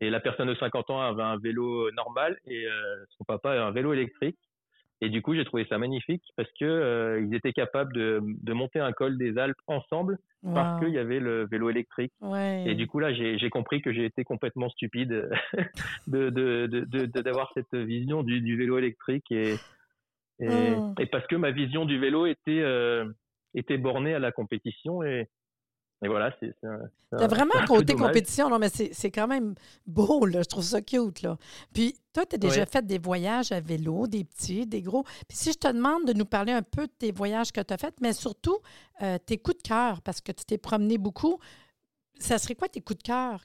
Et 0.00 0.10
la 0.10 0.20
personne 0.20 0.48
de 0.48 0.54
50 0.54 0.90
ans 0.90 1.00
avait 1.00 1.22
un 1.22 1.38
vélo 1.38 1.90
normal 1.92 2.38
et 2.46 2.66
euh, 2.66 3.04
son 3.16 3.24
papa 3.24 3.52
avait 3.52 3.60
un 3.60 3.70
vélo 3.70 3.92
électrique. 3.92 4.38
Et 5.02 5.08
du 5.08 5.22
coup, 5.22 5.34
j'ai 5.34 5.44
trouvé 5.44 5.64
ça 5.64 5.78
magnifique 5.78 6.22
parce 6.36 6.50
que 6.58 6.64
euh, 6.64 7.20
ils 7.20 7.34
étaient 7.34 7.54
capables 7.54 7.94
de, 7.94 8.20
de, 8.22 8.52
monter 8.52 8.80
un 8.80 8.92
col 8.92 9.16
des 9.16 9.38
Alpes 9.38 9.60
ensemble 9.66 10.18
parce 10.44 10.80
qu'il 10.80 10.92
y 10.92 10.98
avait 10.98 11.20
le 11.20 11.46
vélo 11.46 11.70
électrique. 11.70 12.12
Et 12.66 12.74
du 12.74 12.86
coup, 12.86 12.98
là, 12.98 13.12
j'ai 13.12 13.50
compris 13.50 13.80
que 13.80 13.92
j'ai 13.92 14.04
été 14.04 14.24
complètement 14.24 14.68
stupide 14.68 15.30
de 16.06 16.28
d'avoir 16.30 17.52
de, 17.56 17.60
de, 17.60 17.66
cette 17.70 17.80
vision 17.86 18.22
du, 18.22 18.40
du, 18.40 18.56
vélo 18.56 18.78
électrique 18.78 19.30
et, 19.30 19.54
et, 20.40 20.48
oh. 20.76 20.94
et, 20.98 21.06
parce 21.06 21.26
que 21.26 21.36
ma 21.36 21.50
vision 21.50 21.84
du 21.84 21.98
vélo 21.98 22.26
était 22.26 22.60
euh, 22.60 23.06
était 23.54 23.78
bornée 23.78 24.14
à 24.14 24.18
la 24.18 24.32
compétition 24.32 25.02
et 25.02 25.28
et 26.02 26.08
voilà, 26.08 26.34
c'est. 26.40 26.54
T'as 27.10 27.26
vraiment 27.26 27.54
un 27.56 27.66
côté 27.66 27.94
compétition, 27.94 28.48
non, 28.48 28.58
mais 28.58 28.68
c'est 28.70 29.10
quand 29.10 29.26
même 29.26 29.54
beau, 29.86 30.24
là. 30.24 30.42
Je 30.42 30.48
trouve 30.48 30.62
ça 30.62 30.80
cute, 30.80 31.20
là. 31.22 31.36
Puis, 31.74 31.94
toi, 32.14 32.24
tu 32.24 32.36
as 32.36 32.38
déjà 32.38 32.64
fait 32.64 32.86
des 32.86 32.98
voyages 32.98 33.52
à 33.52 33.60
vélo, 33.60 34.06
des 34.06 34.24
petits, 34.24 34.66
des 34.66 34.80
gros. 34.80 35.02
Puis, 35.28 35.36
si 35.36 35.52
je 35.52 35.58
te 35.58 35.68
demande 35.68 36.06
de 36.06 36.14
nous 36.14 36.24
parler 36.24 36.52
un 36.52 36.62
peu 36.62 36.86
de 36.86 36.92
tes 36.98 37.12
voyages 37.12 37.52
que 37.52 37.60
tu 37.60 37.74
as 37.74 37.76
faits, 37.76 37.96
mais 38.00 38.14
surtout 38.14 38.58
euh, 39.02 39.18
tes 39.18 39.36
coups 39.36 39.58
de 39.58 39.68
cœur, 39.68 40.00
parce 40.00 40.22
que 40.22 40.32
tu 40.32 40.44
t'es 40.44 40.58
promené 40.58 40.96
beaucoup, 40.96 41.38
ça 42.14 42.38
serait 42.38 42.54
quoi 42.54 42.68
tes 42.68 42.80
coups 42.80 42.98
de 42.98 43.02
cœur 43.02 43.44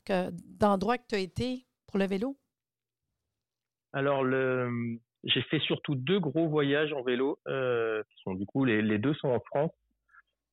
d'endroits 0.60 0.98
que 0.98 1.08
tu 1.10 1.16
as 1.16 1.20
été 1.20 1.66
pour 1.88 2.00
le 2.00 2.06
vélo? 2.06 2.38
Alors, 3.92 4.24
le, 4.24 4.98
j'ai 5.26 5.42
fait 5.44 5.60
surtout 5.60 5.96
deux 5.96 6.20
gros 6.20 6.48
voyages 6.48 6.94
en 6.94 7.02
vélo, 7.02 7.40
euh, 7.48 8.04
qui 8.04 8.22
sont 8.24 8.34
du 8.34 8.46
coup, 8.46 8.64
les, 8.64 8.82
les 8.82 8.98
deux 8.98 9.14
sont 9.16 9.30
en 9.30 9.40
France. 9.40 9.72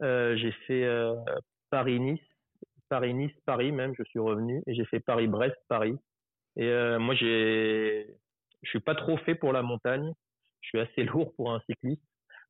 Euh, 0.03 0.37
j'ai 0.37 0.53
fait 0.67 0.85
euh, 0.85 1.15
Paris-Nice, 1.73 2.21
Paris-Nice, 2.91 3.33
Paris 3.47 3.73
même, 3.73 3.95
je 3.99 4.05
suis 4.05 4.19
revenu, 4.19 4.63
et 4.67 4.75
j'ai 4.75 4.85
fait 4.85 5.01
Paris-Brest, 5.01 5.57
Paris. 5.69 5.97
Et 6.57 6.69
euh, 6.69 6.99
moi, 6.99 7.15
j'ai, 7.15 8.07
je 8.63 8.69
suis 8.69 8.81
pas 8.81 8.95
trop 8.95 9.17
fait 9.17 9.35
pour 9.35 9.55
la 9.55 9.63
montagne. 9.63 10.13
Je 10.61 10.69
suis 10.69 10.81
assez 10.81 11.05
lourd 11.05 11.33
pour 11.35 11.51
un 11.51 11.61
cycliste, 11.61 12.03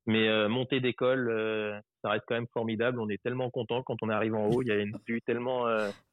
mais 0.07 0.29
euh, 0.29 0.49
monter 0.49 0.81
d'école, 0.81 1.31
euh, 1.31 1.79
ça 2.03 2.11
reste 2.11 2.25
quand 2.27 2.35
même 2.35 2.49
formidable. 2.53 2.99
On 3.01 3.09
est 3.09 3.23
tellement 3.23 3.49
content 3.49 3.85
quand 3.85 4.03
on 4.03 4.09
arrive 4.09 4.35
en 4.35 4.49
haut. 4.49 4.61
Il 4.61 4.69
y 4.69 4.73
a 4.73 4.79
une 4.79 4.99
vue 5.07 5.23
tellement, 5.23 5.67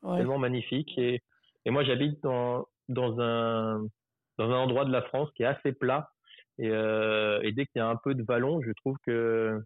tellement 0.03 0.37
magnifique. 0.37 0.95
Et, 0.99 1.23
et 1.65 1.71
moi, 1.71 1.83
j'habite 1.83 2.21
dans 2.21 2.67
dans 2.89 3.19
un 3.19 3.87
dans 4.37 4.51
un 4.51 4.57
endroit 4.57 4.85
de 4.85 4.91
la 4.91 5.01
France 5.01 5.31
qui 5.35 5.41
est 5.41 5.47
assez 5.47 5.71
plat. 5.73 6.11
Et, 6.59 6.67
et 6.67 7.51
dès 7.53 7.65
qu'il 7.65 7.77
y 7.77 7.79
a 7.79 7.87
un 7.87 7.95
peu 7.95 8.13
de 8.13 8.21
vallon, 8.21 8.61
je 8.61 8.71
trouve 8.73 8.97
que 9.03 9.63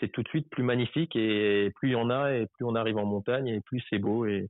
c'est 0.00 0.08
tout 0.08 0.22
de 0.22 0.28
suite 0.28 0.48
plus 0.50 0.62
magnifique 0.62 1.16
et 1.16 1.70
plus 1.74 1.90
il 1.90 1.92
y 1.92 1.96
en 1.96 2.10
a 2.10 2.32
et 2.32 2.46
plus 2.46 2.64
on 2.64 2.74
arrive 2.74 2.98
en 2.98 3.06
montagne 3.06 3.48
et 3.48 3.60
plus 3.60 3.82
c'est 3.90 3.98
beau 3.98 4.26
et, 4.26 4.48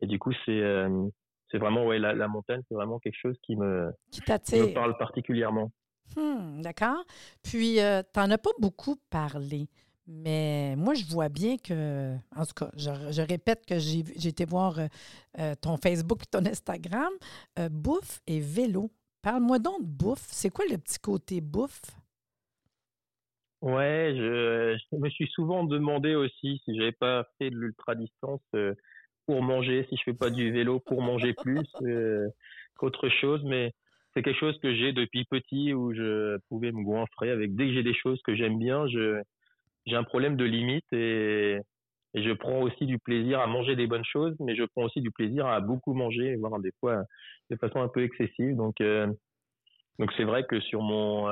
et 0.00 0.06
du 0.06 0.18
coup 0.18 0.32
c'est 0.44 0.60
euh, 0.60 1.08
c'est 1.50 1.58
vraiment 1.58 1.86
ouais 1.86 1.98
la, 1.98 2.12
la 2.14 2.28
montagne 2.28 2.60
c'est 2.68 2.74
vraiment 2.74 2.98
quelque 2.98 3.18
chose 3.20 3.36
qui 3.42 3.56
me 3.56 3.90
qui, 4.10 4.20
me 4.20 4.74
parle 4.74 4.96
particulièrement. 4.96 5.70
Hmm, 6.16 6.60
d'accord. 6.60 7.04
Puis 7.42 7.80
euh, 7.80 8.02
tu 8.12 8.20
n'en 8.20 8.30
as 8.30 8.38
pas 8.38 8.50
beaucoup 8.58 8.96
parlé. 9.10 9.68
Mais 10.08 10.76
moi, 10.76 10.94
je 10.94 11.04
vois 11.04 11.28
bien 11.28 11.56
que, 11.56 12.14
en 12.36 12.46
tout 12.46 12.54
cas, 12.54 12.70
je, 12.76 13.22
répète 13.22 13.66
que 13.66 13.76
j'ai 13.80 14.28
été 14.28 14.44
voir 14.44 14.78
euh, 14.78 15.54
ton 15.60 15.76
Facebook 15.78 16.22
et 16.22 16.26
ton 16.26 16.46
Instagram, 16.46 17.12
bouffe 17.72 18.20
et 18.28 18.38
vélo. 18.38 18.92
Parle-moi 19.20 19.58
donc 19.58 19.82
de 19.82 19.88
bouffe. 19.88 20.24
C'est 20.28 20.50
quoi 20.50 20.64
le 20.70 20.78
petit 20.78 21.00
côté 21.00 21.40
bouffe? 21.40 21.82
Ouais, 23.66 24.14
je, 24.16 24.78
je, 24.78 24.96
me 24.96 25.10
suis 25.10 25.26
souvent 25.26 25.64
demandé 25.64 26.14
aussi 26.14 26.62
si 26.64 26.76
j'avais 26.76 26.92
pas 26.92 27.26
fait 27.36 27.50
de 27.50 27.56
l'ultra 27.56 27.96
distance 27.96 28.40
euh, 28.54 28.74
pour 29.26 29.42
manger, 29.42 29.84
si 29.88 29.96
je 29.96 30.04
fais 30.04 30.14
pas 30.14 30.30
du 30.30 30.52
vélo 30.52 30.78
pour 30.78 31.02
manger 31.02 31.34
plus 31.34 31.66
euh, 31.82 32.28
qu'autre 32.76 33.08
chose, 33.08 33.42
mais 33.44 33.72
c'est 34.14 34.22
quelque 34.22 34.38
chose 34.38 34.56
que 34.60 34.72
j'ai 34.72 34.92
depuis 34.92 35.24
petit 35.24 35.74
où 35.74 35.92
je 35.92 36.38
pouvais 36.48 36.70
me 36.70 36.84
goinfrer 36.84 37.30
avec 37.30 37.56
dès 37.56 37.66
que 37.66 37.72
j'ai 37.72 37.82
des 37.82 37.94
choses 37.94 38.22
que 38.22 38.36
j'aime 38.36 38.56
bien, 38.56 38.86
je 38.86 39.20
j'ai 39.84 39.96
un 39.96 40.04
problème 40.04 40.36
de 40.36 40.44
limite 40.44 40.86
et, 40.92 41.58
et, 42.14 42.22
je 42.22 42.32
prends 42.34 42.60
aussi 42.60 42.86
du 42.86 43.00
plaisir 43.00 43.40
à 43.40 43.48
manger 43.48 43.74
des 43.74 43.88
bonnes 43.88 44.04
choses, 44.04 44.36
mais 44.38 44.54
je 44.54 44.62
prends 44.62 44.84
aussi 44.84 45.00
du 45.00 45.10
plaisir 45.10 45.44
à 45.46 45.60
beaucoup 45.60 45.92
manger, 45.92 46.36
voire 46.36 46.60
des 46.60 46.72
fois 46.78 47.02
de 47.50 47.56
façon 47.56 47.80
un 47.80 47.88
peu 47.88 48.04
excessive. 48.04 48.54
Donc 48.54 48.80
euh, 48.80 49.12
donc 49.98 50.12
c'est 50.16 50.24
vrai 50.24 50.44
que 50.44 50.60
sur 50.60 50.82
mon 50.82 51.26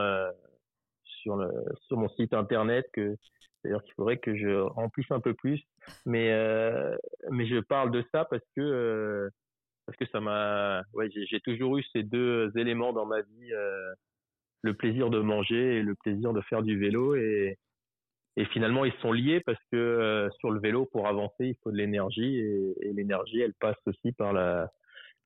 sur, 1.25 1.97
mon 1.99 2.09
site 2.11 2.35
internet 2.35 2.87
que 2.93 3.17
d'ailleurs 3.63 3.83
qu'il 3.83 3.95
faudrait 3.95 4.19
que 4.19 4.37
je 4.37 4.61
remplisse 4.61 5.11
un 5.11 5.21
peu 5.21 5.35
plus. 5.35 5.63
Mais, 6.07 6.33
euh, 6.33 6.97
mais 7.31 7.47
je 7.47 7.61
parle 7.61 7.91
de 7.91 8.05
ça 8.13 8.25
parce 8.25 8.45
que, 8.57 8.61
euh, 8.61 9.31
parce 9.87 9.97
que 9.99 10.07
ça 10.07 10.21
m'a. 10.21 10.83
Ouais, 10.93 11.11
j'ai 11.11 11.41
toujours 11.41 11.79
eu 11.79 11.83
ces 11.93 12.03
deux 12.03 12.53
éléments 12.57 12.93
dans 12.93 13.07
ma 13.07 13.23
vie 13.23 13.53
euh, 13.53 13.93
le 14.63 14.75
plaisir 14.75 15.11
de 15.11 15.21
manger 15.21 15.79
et 15.79 15.83
le 15.83 15.95
plaisir 15.95 16.33
de 16.33 16.41
faire 16.43 16.63
du 16.63 16.79
vélo. 16.79 17.17
Et, 17.17 17.59
et 18.37 18.45
finalement, 18.47 18.85
ils 18.85 18.95
sont 19.01 19.13
liés 19.13 19.41
parce 19.41 19.61
que 19.73 20.29
sur 20.41 20.51
le 20.51 20.61
vélo, 20.61 20.87
pour 20.87 21.07
avancer, 21.07 21.47
il 21.47 21.57
faut 21.63 21.71
de 21.71 21.77
l'énergie. 21.77 22.39
Et, 22.39 22.75
et 22.89 22.93
l'énergie, 22.93 23.41
elle 23.41 23.55
passe 23.55 23.77
aussi 23.87 24.13
par 24.13 24.33
la, 24.33 24.71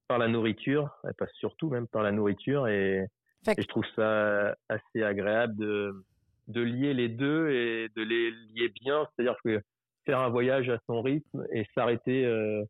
par 0.09 0.19
la 0.19 0.29
nourriture. 0.29 0.91
Elle 1.05 1.15
passe 1.15 1.33
surtout 1.35 1.71
même 1.71 1.87
par 1.89 2.03
la 2.03 2.13
nourriture. 2.13 2.69
Et, 2.69 3.07
et 3.47 3.63
je 3.63 3.67
trouve 3.69 3.85
ça 3.97 4.57
assez 4.69 5.03
agréable 5.03 5.57
de, 5.57 6.05
de 6.49 6.61
lier 6.61 6.95
les 6.95 7.09
deux 7.09 7.51
et 7.51 7.89
de 7.95 8.03
les 8.03 8.31
lier 8.31 8.69
bien. 8.69 9.07
C'est-à-dire 9.07 9.37
que 9.45 9.61
faire 10.07 10.21
un 10.21 10.29
voyage 10.29 10.69
à 10.71 10.79
son 10.87 11.03
rythme 11.03 11.47
et 11.53 11.67
s'arrêter 11.75 12.25
euh, 12.25 12.65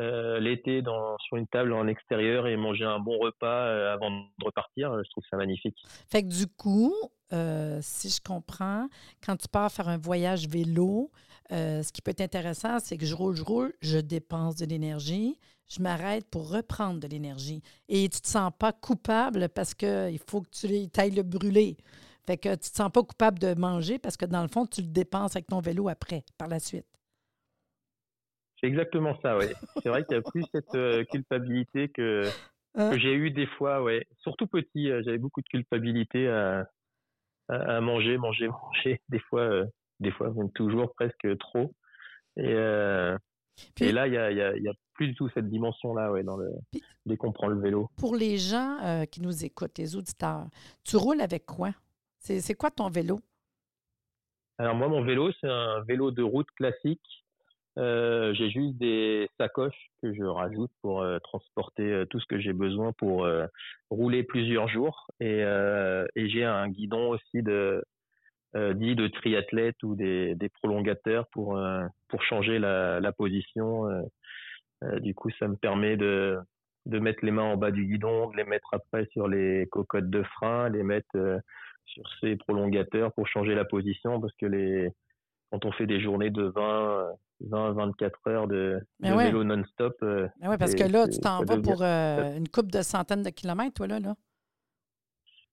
euh, 0.00 0.40
l'été 0.40 0.82
sur 1.26 1.36
une 1.36 1.46
table 1.46 1.72
en 1.72 1.86
extérieur 1.86 2.46
et 2.46 2.56
manger 2.56 2.84
un 2.84 2.98
bon 2.98 3.18
repas 3.18 3.66
euh, 3.66 3.92
avant 3.92 4.10
de 4.10 4.44
repartir, 4.44 4.96
je 5.04 5.10
trouve 5.10 5.24
ça 5.30 5.36
magnifique. 5.36 5.76
Fait 6.08 6.22
que 6.22 6.28
du 6.28 6.46
coup, 6.46 6.94
euh, 7.32 7.78
si 7.82 8.08
je 8.10 8.20
comprends, 8.20 8.88
quand 9.24 9.36
tu 9.36 9.48
pars 9.48 9.70
faire 9.70 9.88
un 9.88 9.98
voyage 9.98 10.48
vélo, 10.48 11.10
euh, 11.50 11.82
ce 11.82 11.92
qui 11.92 12.02
peut 12.02 12.10
être 12.10 12.20
intéressant, 12.20 12.78
c'est 12.78 12.96
que 12.96 13.06
je 13.06 13.14
roule, 13.14 13.34
je 13.34 13.42
roule, 13.42 13.74
je 13.80 13.98
dépense 13.98 14.56
de 14.56 14.66
l'énergie, 14.66 15.38
je 15.68 15.80
m'arrête 15.80 16.28
pour 16.30 16.50
reprendre 16.50 17.00
de 17.00 17.06
l'énergie. 17.06 17.62
Et 17.88 18.08
tu 18.08 18.18
ne 18.18 18.20
te 18.20 18.28
sens 18.28 18.52
pas 18.58 18.72
coupable 18.72 19.48
parce 19.48 19.74
qu'il 19.74 20.18
faut 20.26 20.42
que 20.42 20.50
tu 20.50 21.00
ailles 21.00 21.10
le 21.10 21.22
brûler. 21.22 21.76
Fait 22.26 22.36
que 22.36 22.48
tu 22.50 22.50
ne 22.50 22.56
te 22.56 22.76
sens 22.76 22.90
pas 22.90 23.02
coupable 23.02 23.38
de 23.38 23.54
manger 23.54 23.98
parce 23.98 24.16
que 24.16 24.26
dans 24.26 24.42
le 24.42 24.48
fond, 24.48 24.66
tu 24.66 24.82
le 24.82 24.88
dépenses 24.88 25.34
avec 25.34 25.46
ton 25.46 25.60
vélo 25.60 25.88
après, 25.88 26.24
par 26.38 26.48
la 26.48 26.60
suite. 26.60 26.86
C'est 28.62 28.68
exactement 28.68 29.18
ça, 29.22 29.36
oui. 29.36 29.46
C'est 29.82 29.88
vrai 29.88 30.04
qu'il 30.04 30.16
n'y 30.16 30.24
a 30.24 30.30
plus 30.30 30.44
cette 30.54 30.74
euh, 30.74 31.04
culpabilité 31.04 31.88
que, 31.88 32.22
hein? 32.76 32.90
que 32.90 32.98
j'ai 32.98 33.12
eu 33.12 33.30
des 33.30 33.46
fois, 33.46 33.82
ouais. 33.82 34.06
Surtout 34.20 34.46
petit, 34.46 34.90
euh, 34.90 35.02
j'avais 35.04 35.18
beaucoup 35.18 35.40
de 35.40 35.48
culpabilité 35.48 36.28
à, 36.28 36.68
à, 37.48 37.80
manger, 37.80 38.18
manger, 38.18 38.48
manger. 38.48 39.00
Des 39.08 39.18
fois, 39.18 39.40
euh, 39.40 39.66
des 39.98 40.12
fois, 40.12 40.30
même 40.30 40.52
toujours 40.52 40.94
presque 40.94 41.36
trop. 41.38 41.74
Et, 42.36 42.52
et 43.80 43.92
là, 43.92 44.06
il 44.06 44.12
n'y 44.12 44.16
a, 44.16 44.30
y 44.30 44.40
a, 44.40 44.56
y 44.56 44.68
a, 44.68 44.72
plus 44.94 45.08
du 45.08 45.14
tout 45.14 45.28
cette 45.34 45.48
dimension-là 45.48 46.12
ouais, 46.12 46.22
dans 46.22 46.36
le, 46.36 46.50
dès 47.06 47.16
qu'on 47.16 47.32
prend 47.32 47.48
le 47.48 47.60
vélo. 47.60 47.90
Pour 47.96 48.14
les 48.14 48.38
gens 48.38 48.78
euh, 48.82 49.04
qui 49.04 49.20
nous 49.20 49.44
écoutent, 49.44 49.78
les 49.78 49.96
auditeurs, 49.96 50.46
tu 50.84 50.96
roules 50.96 51.20
avec 51.20 51.46
quoi? 51.46 51.70
C'est 52.18 52.54
quoi 52.54 52.70
ton 52.70 52.88
vélo? 52.88 53.20
Alors 54.58 54.76
moi, 54.76 54.88
mon 54.88 55.02
vélo, 55.02 55.32
c'est 55.40 55.48
un 55.48 55.80
vélo 55.82 56.12
de 56.12 56.22
route 56.22 56.50
classique. 56.52 57.02
Euh, 57.78 58.34
j'ai 58.34 58.50
juste 58.50 58.76
des 58.76 59.28
sacoches 59.38 59.90
que 60.02 60.12
je 60.12 60.24
rajoute 60.24 60.70
pour 60.82 61.00
euh, 61.00 61.18
transporter 61.20 61.90
euh, 61.90 62.04
tout 62.04 62.20
ce 62.20 62.26
que 62.26 62.38
j'ai 62.38 62.52
besoin 62.52 62.92
pour 62.92 63.26
rouler 63.90 64.22
plusieurs 64.22 64.68
jours. 64.68 65.06
Et, 65.20 65.40
et 65.40 66.28
j'ai 66.28 66.44
un 66.44 66.68
guidon 66.68 67.10
aussi 67.10 67.42
de, 67.42 67.82
dit 68.54 68.94
de 68.94 69.08
triathlète 69.08 69.82
ou 69.82 69.94
des, 69.94 70.34
des 70.34 70.48
prolongateurs 70.48 71.26
pour 71.28 71.60
pour 72.08 72.22
changer 72.22 72.58
la, 72.58 73.00
la 73.00 73.12
position. 73.12 73.88
Du 75.00 75.14
coup, 75.14 75.30
ça 75.38 75.48
me 75.48 75.56
permet 75.56 75.96
de 75.96 76.38
de 76.86 76.98
mettre 76.98 77.24
les 77.24 77.30
mains 77.30 77.44
en 77.44 77.56
bas 77.56 77.70
du 77.70 77.86
guidon, 77.86 78.30
de 78.30 78.36
les 78.36 78.44
mettre 78.44 78.74
après 78.74 79.06
sur 79.12 79.28
les 79.28 79.68
cocottes 79.70 80.10
de 80.10 80.24
frein, 80.24 80.68
les 80.68 80.82
mettre 80.82 81.40
sur 81.86 82.02
ces 82.20 82.36
prolongateurs 82.36 83.12
pour 83.12 83.28
changer 83.28 83.54
la 83.54 83.64
position 83.64 84.20
parce 84.20 84.34
que 84.34 84.46
les 84.46 84.90
quand 85.50 85.64
on 85.66 85.72
fait 85.72 85.86
des 85.86 86.00
journées 86.00 86.30
de 86.30 86.44
20 86.44 87.12
20 87.48 87.72
24 87.72 88.28
heures 88.28 88.48
de, 88.48 88.78
de 89.00 89.16
vélo 89.16 89.44
non-stop. 89.44 89.96
Mais 90.02 90.48
ouais, 90.48 90.58
parce 90.58 90.74
que 90.74 90.84
là, 90.84 91.08
tu 91.08 91.18
t'en 91.18 91.44
vas 91.44 91.58
pour 91.58 91.82
une 91.82 92.48
coupe 92.48 92.70
de 92.70 92.82
centaines 92.82 93.22
de 93.22 93.30
kilomètres, 93.30 93.74
toi, 93.74 93.86
là, 93.86 94.00
là. 94.00 94.14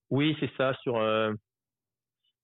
Oui, 0.09 0.35
c'est 0.39 0.51
ça. 0.57 0.73
Sur, 0.81 0.99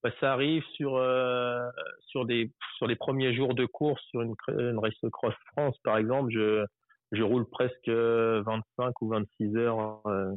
bah, 0.06 0.12
ça 0.20 0.34
arrive 0.34 0.64
sur 0.76 0.98
euh, 0.98 1.68
sur 2.06 2.28
des 2.28 2.52
sur 2.78 2.86
les 2.86 2.96
premiers 2.96 3.34
jours 3.34 3.56
de 3.56 3.66
course 3.66 4.00
sur 4.12 4.22
une, 4.22 4.36
une 4.50 4.78
race 4.78 4.94
cross 5.12 5.34
France 5.48 5.76
par 5.84 5.98
exemple 5.98 6.30
je 6.32 6.64
je 7.12 7.24
roule 7.24 7.50
presque 7.50 7.90
25 7.90 9.02
ou 9.02 9.08
26 9.08 9.58
heures 9.58 10.06
euh, 10.06 10.32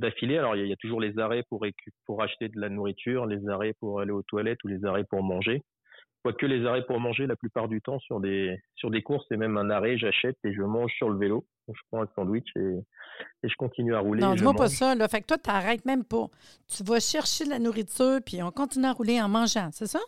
d'affilée 0.00 0.38
alors 0.38 0.56
il 0.56 0.66
y, 0.66 0.72
a 0.72 0.76
toujours 0.80 1.00
les 1.00 1.20
arrêts 1.20 1.44
pour 1.48 1.64
pour 2.04 2.20
acheter 2.20 2.48
de 2.48 2.58
la 2.60 2.68
nourriture 2.68 3.26
les 3.26 3.48
arrêts 3.48 3.74
pour 3.78 4.00
aller 4.00 4.10
aux 4.10 4.24
toilettes 4.24 4.58
ou 4.64 4.66
les 4.66 4.84
arrêts 4.84 5.04
pour 5.04 5.22
manger 5.22 5.62
que 6.32 6.46
les 6.46 6.66
arrêts 6.66 6.84
pour 6.84 7.00
manger, 7.00 7.26
la 7.26 7.36
plupart 7.36 7.68
du 7.68 7.80
temps, 7.80 7.98
sur 8.00 8.20
des, 8.20 8.58
sur 8.74 8.90
des 8.90 9.02
courses, 9.02 9.24
c'est 9.28 9.36
même 9.36 9.56
un 9.56 9.70
arrêt, 9.70 9.98
j'achète 9.98 10.36
et 10.44 10.52
je 10.52 10.62
mange 10.62 10.92
sur 10.92 11.08
le 11.10 11.18
vélo. 11.18 11.46
je 11.68 11.80
prends 11.90 12.02
un 12.02 12.08
sandwich 12.14 12.48
et, 12.56 12.78
et 13.42 13.48
je 13.48 13.54
continue 13.56 13.94
à 13.94 14.00
rouler. 14.00 14.20
Non, 14.20 14.34
dis-moi 14.34 14.54
pas 14.54 14.68
ça. 14.68 14.94
Là. 14.94 15.08
Fait 15.08 15.20
que 15.20 15.26
toi, 15.26 15.38
tu 15.38 15.50
n'arrêtes 15.50 15.84
même 15.84 16.04
pas. 16.04 16.26
Tu 16.68 16.82
vas 16.84 17.00
chercher 17.00 17.44
de 17.44 17.50
la 17.50 17.58
nourriture 17.58 18.18
puis 18.24 18.42
on 18.42 18.50
continue 18.50 18.86
à 18.86 18.92
rouler 18.92 19.20
en 19.20 19.28
mangeant, 19.28 19.70
c'est 19.72 19.86
ça? 19.86 20.00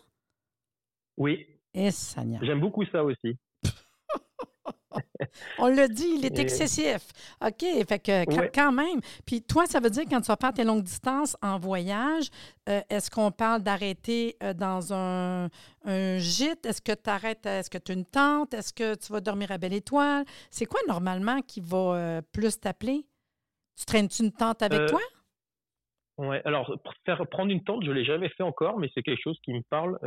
Oui. 1.17 1.45
Et 1.73 1.87
eh, 1.87 2.45
J'aime 2.45 2.61
beaucoup 2.61 2.85
ça 2.85 3.03
aussi. 3.03 3.37
On 5.57 5.67
l'a 5.67 5.87
dit, 5.87 6.15
il 6.17 6.25
est 6.25 6.39
excessif. 6.39 7.07
OK, 7.45 7.65
fait 7.87 7.99
que 7.99 8.47
quand 8.53 8.71
même. 8.71 8.99
Puis 9.25 9.41
toi, 9.41 9.65
ça 9.65 9.79
veut 9.79 9.89
dire 9.89 10.03
quand 10.09 10.21
tu 10.21 10.27
vas 10.27 10.37
faire 10.37 10.53
tes 10.53 10.63
longues 10.63 10.83
distances 10.83 11.37
en 11.41 11.57
voyage, 11.59 12.29
euh, 12.69 12.81
est-ce 12.89 13.09
qu'on 13.11 13.31
parle 13.31 13.61
d'arrêter 13.61 14.35
euh, 14.43 14.53
dans 14.53 14.93
un, 14.93 15.49
gîte? 16.17 16.65
Est-ce 16.65 16.81
que 16.81 16.91
tu 16.91 17.09
arrêtes, 17.09 17.45
est-ce 17.45 17.69
que 17.69 17.77
tu 17.77 17.91
as 17.91 17.95
une 17.95 18.05
tente? 18.05 18.53
Est-ce 18.53 18.73
que 18.73 18.95
tu 18.95 19.11
vas 19.11 19.21
dormir 19.21 19.51
à 19.51 19.57
Belle 19.57 19.73
Étoile? 19.73 20.25
C'est 20.49 20.65
quoi 20.65 20.79
normalement 20.87 21.41
qui 21.41 21.61
va 21.61 21.77
euh, 21.77 22.21
plus 22.33 22.59
t'appeler? 22.59 23.05
Tu 23.77 23.85
traînes-tu 23.85 24.23
une 24.23 24.31
tente 24.31 24.61
avec 24.61 24.87
toi? 24.87 24.99
Ouais, 26.17 26.41
alors 26.43 26.75
faire 27.05 27.25
prendre 27.27 27.49
une 27.49 27.63
tente, 27.63 27.85
je 27.85 27.91
l'ai 27.91 28.03
jamais 28.03 28.27
fait 28.29 28.43
encore, 28.43 28.77
mais 28.77 28.89
c'est 28.93 29.01
quelque 29.01 29.21
chose 29.21 29.39
qui 29.41 29.53
me 29.53 29.61
parle. 29.69 29.97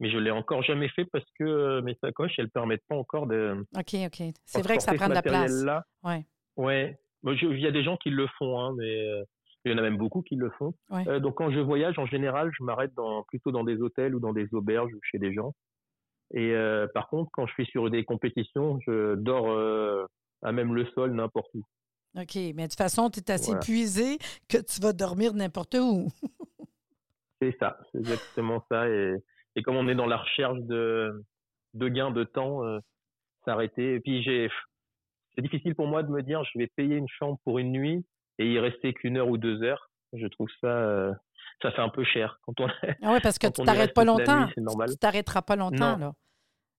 Euh, 0.00 0.04
mais 0.04 0.10
je 0.10 0.18
l'ai 0.18 0.30
encore 0.30 0.62
jamais 0.62 0.88
fait 0.88 1.04
parce 1.04 1.24
que 1.38 1.44
euh, 1.44 1.82
mes 1.82 1.96
sacoches, 2.02 2.32
elles 2.38 2.50
permettent 2.50 2.84
pas 2.88 2.96
encore 2.96 3.26
de. 3.26 3.64
Ok, 3.76 3.94
ok. 4.06 4.32
C'est 4.44 4.62
vrai 4.62 4.76
que 4.76 4.82
ça 4.82 4.94
prend 4.94 5.08
de 5.08 5.14
la 5.14 5.22
place. 5.22 5.62
Là. 5.62 5.84
Ouais. 6.02 6.24
Ouais. 6.56 6.98
il 7.24 7.60
y 7.60 7.66
a 7.66 7.70
des 7.70 7.84
gens 7.84 7.96
qui 7.96 8.10
le 8.10 8.26
font, 8.38 8.60
hein, 8.60 8.74
mais 8.76 9.08
euh, 9.08 9.22
il 9.64 9.72
y 9.72 9.74
en 9.74 9.78
a 9.78 9.82
même 9.82 9.98
beaucoup 9.98 10.22
qui 10.22 10.36
le 10.36 10.50
font. 10.50 10.74
donc 11.20 11.36
quand 11.36 11.50
je 11.50 11.60
voyage, 11.60 11.98
en 11.98 12.06
général, 12.06 12.50
je 12.58 12.64
m'arrête 12.64 12.94
dans, 12.94 13.22
plutôt 13.24 13.52
dans 13.52 13.64
des 13.64 13.80
hôtels 13.80 14.14
ou 14.14 14.20
dans 14.20 14.32
des 14.32 14.48
auberges 14.52 14.92
ou 14.92 15.00
chez 15.02 15.18
des 15.18 15.34
gens. 15.34 15.54
Et 16.32 16.54
par 16.94 17.08
contre, 17.08 17.30
quand 17.32 17.46
je 17.46 17.52
suis 17.52 17.66
sur 17.66 17.90
des 17.90 18.04
compétitions, 18.04 18.78
je 18.86 19.16
dors 19.16 20.06
à 20.42 20.52
même 20.52 20.74
le 20.74 20.86
sol 20.94 21.12
n'importe 21.12 21.50
où. 21.54 21.62
OK, 22.16 22.34
mais 22.34 22.52
de 22.52 22.62
toute 22.62 22.76
façon, 22.76 23.10
tu 23.10 23.20
es 23.20 23.30
assez 23.30 23.52
épuisé 23.52 24.16
que 24.48 24.56
tu 24.56 24.80
vas 24.80 24.94
dormir 24.94 25.34
n'importe 25.34 25.74
où. 25.74 26.08
c'est 27.42 27.54
ça, 27.60 27.78
c'est 27.92 27.98
exactement 27.98 28.64
ça. 28.70 28.88
Et, 28.88 29.14
et, 29.60 29.62
comme 29.62 29.76
on 29.76 29.88
est 29.88 29.94
dans 29.94 30.06
la 30.06 30.16
recherche 30.16 30.58
de, 30.60 31.24
de 31.74 31.88
gains 31.88 32.10
de 32.10 32.24
temps, 32.24 32.64
euh, 32.64 32.78
s'arrêter. 33.44 33.94
Et 33.94 34.00
puis, 34.00 34.22
j'ai, 34.22 34.50
c'est 35.34 35.42
difficile 35.42 35.74
pour 35.74 35.86
moi 35.86 36.02
de 36.02 36.10
me 36.10 36.22
dire, 36.22 36.42
je 36.44 36.58
vais 36.58 36.68
payer 36.76 36.96
une 36.96 37.08
chambre 37.08 37.38
pour 37.44 37.58
une 37.58 37.72
nuit 37.72 38.04
et 38.38 38.46
y 38.46 38.58
rester 38.58 38.92
qu'une 38.92 39.16
heure 39.16 39.28
ou 39.28 39.38
deux 39.38 39.62
heures. 39.62 39.90
Je 40.12 40.26
trouve 40.26 40.48
ça, 40.60 40.66
euh, 40.66 41.12
ça 41.62 41.70
fait 41.72 41.82
un 41.82 41.88
peu 41.88 42.04
cher 42.04 42.38
quand 42.42 42.60
on. 42.60 42.68
Ah 43.02 43.12
oui, 43.12 43.20
parce 43.22 43.38
que 43.38 43.46
tu 43.46 43.62
t'arrêtes 43.62 43.94
pas 43.94 44.04
longtemps. 44.04 44.48
Tu 44.48 44.96
t'arrêteras 44.98 45.42
pas 45.42 45.56
longtemps, 45.56 45.96
là. 45.96 46.12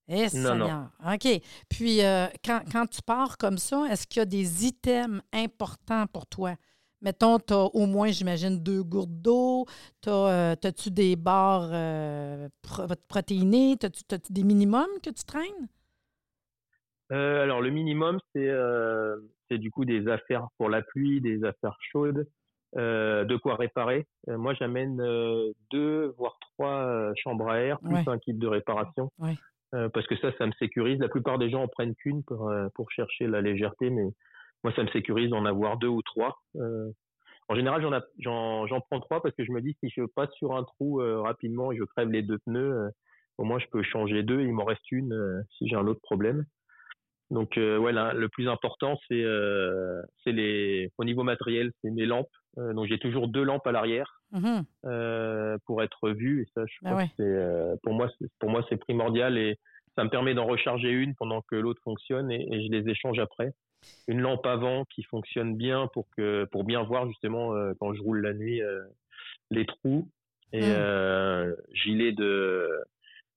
Eh, 0.07 0.27
Seigneur. 0.27 0.89
OK. 1.05 1.27
Puis, 1.69 2.03
euh, 2.03 2.27
quand, 2.43 2.61
quand, 2.69 2.85
tu 2.87 3.01
pars 3.01 3.37
comme 3.37 3.57
ça, 3.57 3.85
est-ce 3.89 4.05
qu'il 4.07 4.19
y 4.19 4.23
a 4.23 4.25
des 4.25 4.65
items 4.65 5.21
importants 5.31 6.05
pour 6.07 6.27
toi? 6.27 6.55
Mettons, 7.01 7.39
tu 7.39 7.53
as 7.53 7.65
au 7.73 7.85
moins, 7.85 8.07
j'imagine, 8.07 8.61
deux 8.61 8.83
gourdes 8.83 9.21
d'eau. 9.21 9.65
Euh, 10.07 10.55
as-tu 10.63 10.91
des 10.91 11.15
barres 11.15 11.69
euh, 11.71 12.47
protéinées? 13.07 13.77
As-tu 13.81 14.03
des 14.29 14.43
minimums 14.43 14.99
que 15.03 15.09
tu 15.09 15.23
traînes? 15.23 15.67
alors, 17.09 17.59
le 17.59 17.71
minimum, 17.71 18.19
c'est 18.33 19.57
du 19.57 19.69
coup 19.69 19.83
des 19.83 20.07
affaires 20.07 20.47
pour 20.57 20.69
la 20.69 20.81
pluie, 20.81 21.19
des 21.19 21.43
affaires 21.43 21.75
chaudes, 21.91 22.25
de 22.73 23.37
quoi 23.37 23.55
réparer. 23.55 24.07
moi, 24.27 24.53
j'amène 24.53 24.95
deux, 25.71 26.15
voire 26.17 26.37
trois 26.39 27.11
chambres 27.21 27.49
à 27.49 27.59
air, 27.59 27.79
plus 27.79 28.07
un 28.07 28.17
kit 28.17 28.33
de 28.33 28.47
réparation. 28.47 29.11
Ouais. 29.19 29.35
Euh, 29.73 29.87
parce 29.89 30.05
que 30.07 30.17
ça, 30.17 30.31
ça 30.37 30.45
me 30.45 30.51
sécurise. 30.53 30.99
La 30.99 31.07
plupart 31.07 31.37
des 31.37 31.49
gens 31.49 31.63
en 31.63 31.67
prennent 31.67 31.95
qu'une 31.95 32.23
pour, 32.23 32.49
euh, 32.49 32.67
pour 32.75 32.91
chercher 32.91 33.27
la 33.27 33.41
légèreté, 33.41 33.89
mais 33.89 34.09
moi, 34.63 34.73
ça 34.75 34.83
me 34.83 34.89
sécurise 34.89 35.29
d'en 35.29 35.45
avoir 35.45 35.77
deux 35.77 35.87
ou 35.87 36.01
trois. 36.01 36.41
Euh, 36.55 36.91
en 37.49 37.55
général, 37.55 37.81
j'en, 38.19 38.81
prends 38.89 38.99
trois 38.99 39.21
parce 39.21 39.35
que 39.35 39.43
je 39.43 39.51
me 39.51 39.61
dis 39.61 39.75
si 39.79 39.89
je 39.89 40.03
passe 40.15 40.31
sur 40.33 40.55
un 40.55 40.63
trou 40.63 41.01
rapidement 41.21 41.71
et 41.71 41.77
je 41.77 41.83
crève 41.83 42.09
les 42.09 42.21
deux 42.21 42.37
pneus, 42.39 42.89
au 43.37 43.43
moins 43.43 43.59
je 43.59 43.67
peux 43.67 43.83
changer 43.83 44.23
deux. 44.23 44.39
Il 44.41 44.53
m'en 44.53 44.63
reste 44.63 44.89
une 44.91 45.43
si 45.57 45.67
j'ai 45.67 45.75
un 45.75 45.85
autre 45.85 45.99
problème. 46.01 46.45
Donc 47.29 47.57
ouais, 47.57 47.91
le 47.91 48.27
plus 48.29 48.47
important 48.47 48.97
c'est 49.09 49.25
c'est 50.23 50.31
les 50.31 50.89
au 50.97 51.03
niveau 51.03 51.23
matériel, 51.23 51.73
c'est 51.81 51.91
mes 51.91 52.05
lampes. 52.05 52.31
donc 52.55 52.87
j'ai 52.87 52.99
toujours 52.99 53.27
deux 53.27 53.43
lampes 53.43 53.67
à 53.67 53.73
l'arrière 53.73 54.21
Mmh 54.31 54.61
euh, 54.85 55.57
pour 55.65 55.83
être 55.83 56.09
vu. 56.09 56.41
Et 56.41 56.45
ça, 56.55 56.63
je 56.65 57.05
c'est, 57.17 57.23
euh, 57.23 57.75
pour 57.83 57.93
moi, 57.93 58.09
c'est, 58.17 58.27
pour 58.39 58.49
moi, 58.49 58.65
c'est 58.69 58.77
primordial 58.77 59.37
et 59.37 59.57
ça 59.95 60.03
me 60.03 60.09
permet 60.09 60.33
d'en 60.33 60.45
recharger 60.45 60.89
une 60.89 61.15
pendant 61.15 61.41
que 61.41 61.55
l'autre 61.55 61.81
fonctionne 61.83 62.31
et, 62.31 62.47
je 62.49 62.71
les 62.71 62.89
échange 62.89 63.19
après. 63.19 63.51
Une 64.07 64.19
lampe 64.19 64.45
avant 64.45 64.85
qui 64.85 65.03
fonctionne 65.03 65.55
bien 65.55 65.87
pour 65.93 66.07
que, 66.15 66.45
pour 66.51 66.63
bien 66.63 66.83
voir 66.83 67.07
justement 67.07 67.55
euh, 67.55 67.73
quand 67.79 67.93
je 67.93 68.01
roule 68.01 68.21
la 68.21 68.33
nuit 68.33 68.61
les 69.49 69.65
trous 69.65 70.07
et 70.53 70.61
mmh. 70.61 71.55
gilet 71.73 72.11
de, 72.13 72.69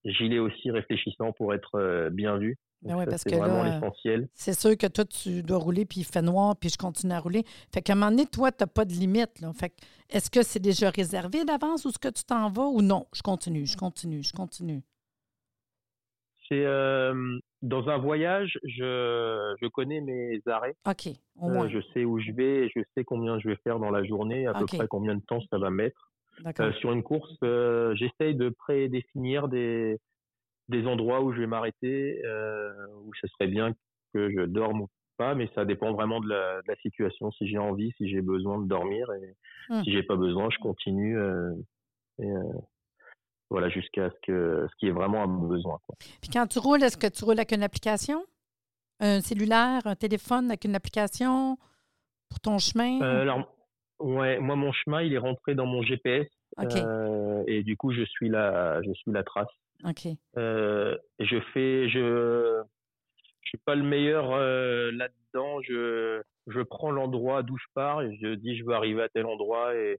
gilet 0.04 0.38
aussi 0.38 0.70
réfléchissant 0.70 1.32
pour 1.32 1.54
être 1.54 2.08
bien 2.10 2.36
vu. 2.36 2.56
Parce 2.86 3.22
c'est 3.22 3.36
vraiment 3.36 3.62
l'essentiel. 3.64 4.28
C'est 4.34 4.58
sûr 4.58 4.76
que 4.76 4.86
toi, 4.86 5.04
tu 5.04 5.42
dois 5.42 5.58
rouler, 5.58 5.86
puis 5.86 6.00
il 6.00 6.04
fait 6.04 6.22
noir, 6.22 6.54
puis 6.56 6.68
je 6.68 6.76
continue 6.76 7.14
à 7.14 7.20
rouler. 7.20 7.44
Fait 7.72 7.80
qu'à 7.80 7.94
un 7.94 7.96
moment 7.96 8.10
donné, 8.10 8.26
toi, 8.26 8.52
tu 8.52 8.62
n'as 8.62 8.66
pas 8.66 8.84
de 8.84 8.92
limite. 8.92 9.40
Là. 9.40 9.52
Fait 9.54 9.72
est-ce 10.10 10.30
que 10.30 10.42
c'est 10.42 10.60
déjà 10.60 10.90
réservé 10.90 11.44
d'avance 11.44 11.84
ou 11.84 11.88
est-ce 11.88 11.98
que 11.98 12.08
tu 12.08 12.24
t'en 12.24 12.50
vas 12.50 12.66
ou 12.66 12.82
non? 12.82 13.06
Je 13.14 13.22
continue, 13.22 13.66
je 13.66 13.76
continue, 13.76 14.22
je 14.22 14.32
continue. 14.32 14.82
C'est 16.48 16.64
euh, 16.64 17.38
dans 17.64 17.88
un 17.88 17.98
voyage, 17.98 18.58
je, 18.62 19.54
je, 19.60 19.66
connais 19.68 20.00
mes 20.00 20.40
arrêts. 20.46 20.76
OK. 20.86 21.08
Au 21.40 21.50
euh, 21.50 21.68
je 21.68 21.80
sais 21.92 22.04
où 22.04 22.18
je 22.20 22.30
vais, 22.32 22.68
je 22.74 22.80
sais 22.94 23.04
combien 23.04 23.38
je 23.38 23.48
vais 23.48 23.56
faire 23.64 23.78
dans 23.78 23.90
la 23.90 24.04
journée, 24.04 24.46
à 24.46 24.54
peu 24.54 24.66
près 24.66 24.86
combien 24.86 25.14
de 25.14 25.22
temps 25.22 25.40
ça 25.50 25.58
va 25.58 25.70
mettre. 25.70 26.12
Euh, 26.60 26.72
sur 26.74 26.92
une 26.92 27.02
course, 27.02 27.32
j'essaye 27.94 28.34
de 28.34 28.50
prédéfinir 28.50 29.48
des, 29.48 29.98
des 30.68 30.86
endroits 30.86 31.22
où 31.22 31.32
je 31.32 31.40
vais 31.40 31.46
m'arrêter, 31.46 32.20
euh, 32.24 32.72
où 33.04 33.12
ce 33.20 33.26
serait 33.28 33.48
bien 33.48 33.72
que 34.12 34.30
je 34.30 34.42
dorme 34.42 34.82
ou 34.82 34.88
pas, 35.16 35.34
mais 35.34 35.48
ça 35.54 35.64
dépend 35.64 35.92
vraiment 35.92 36.20
de 36.20 36.28
la, 36.28 36.60
de 36.62 36.68
la 36.68 36.76
situation. 36.76 37.30
Si 37.32 37.48
j'ai 37.48 37.58
envie, 37.58 37.92
si 37.96 38.08
j'ai 38.08 38.20
besoin 38.20 38.58
de 38.58 38.66
dormir, 38.66 39.10
et 39.12 39.36
mmh. 39.70 39.84
si 39.84 39.92
j'ai 39.92 40.02
pas 40.02 40.16
besoin, 40.16 40.50
je 40.50 40.58
continue. 40.58 41.18
Euh, 41.18 41.52
et, 42.18 42.30
euh, 42.30 42.42
voilà, 43.50 43.68
jusqu'à 43.68 44.10
ce 44.10 44.16
que 44.26 44.66
ce 44.70 44.76
qui 44.78 44.86
est 44.86 44.92
vraiment 44.92 45.22
un 45.22 45.28
besoin. 45.28 45.78
Quoi. 45.86 45.96
Puis 46.20 46.30
quand 46.32 46.46
tu 46.46 46.58
roules, 46.58 46.82
est-ce 46.82 46.96
que 46.96 47.06
tu 47.06 47.24
roules 47.24 47.38
avec 47.38 47.52
une 47.52 47.62
application, 47.62 48.24
un 49.00 49.20
cellulaire, 49.20 49.82
un 49.84 49.96
téléphone 49.96 50.46
avec 50.46 50.64
une 50.64 50.74
application 50.74 51.56
pour 52.28 52.40
ton 52.40 52.58
chemin? 52.58 53.00
Euh, 53.02 53.22
Alors, 53.22 53.54
ouais, 54.00 54.38
moi 54.38 54.56
mon 54.56 54.72
chemin, 54.72 55.02
il 55.02 55.12
est 55.12 55.18
rentré 55.18 55.54
dans 55.54 55.66
mon 55.66 55.82
GPS. 55.82 56.26
Euh, 56.58 57.42
et 57.48 57.64
du 57.64 57.76
coup, 57.76 57.92
je 57.92 58.04
suis 58.04 58.28
la, 58.28 58.80
je 58.82 58.92
suis 58.92 59.10
la 59.10 59.24
trace. 59.24 59.48
Ok. 59.84 60.06
Euh, 60.36 60.96
je 61.18 61.40
fais, 61.52 61.88
je, 61.88 62.62
je 63.42 63.48
suis 63.48 63.58
pas 63.58 63.74
le 63.74 63.82
meilleur 63.82 64.30
là-dedans. 64.30 65.60
Je, 65.62 66.22
je 66.46 66.60
prends 66.60 66.90
l'endroit 66.90 67.42
d'où 67.42 67.58
je 67.58 67.66
pars 67.74 68.02
et 68.02 68.16
je 68.22 68.34
dis 68.34 68.56
je 68.56 68.64
veux 68.64 68.74
arriver 68.74 69.02
à 69.02 69.08
tel 69.08 69.26
endroit 69.26 69.74
et, 69.74 69.98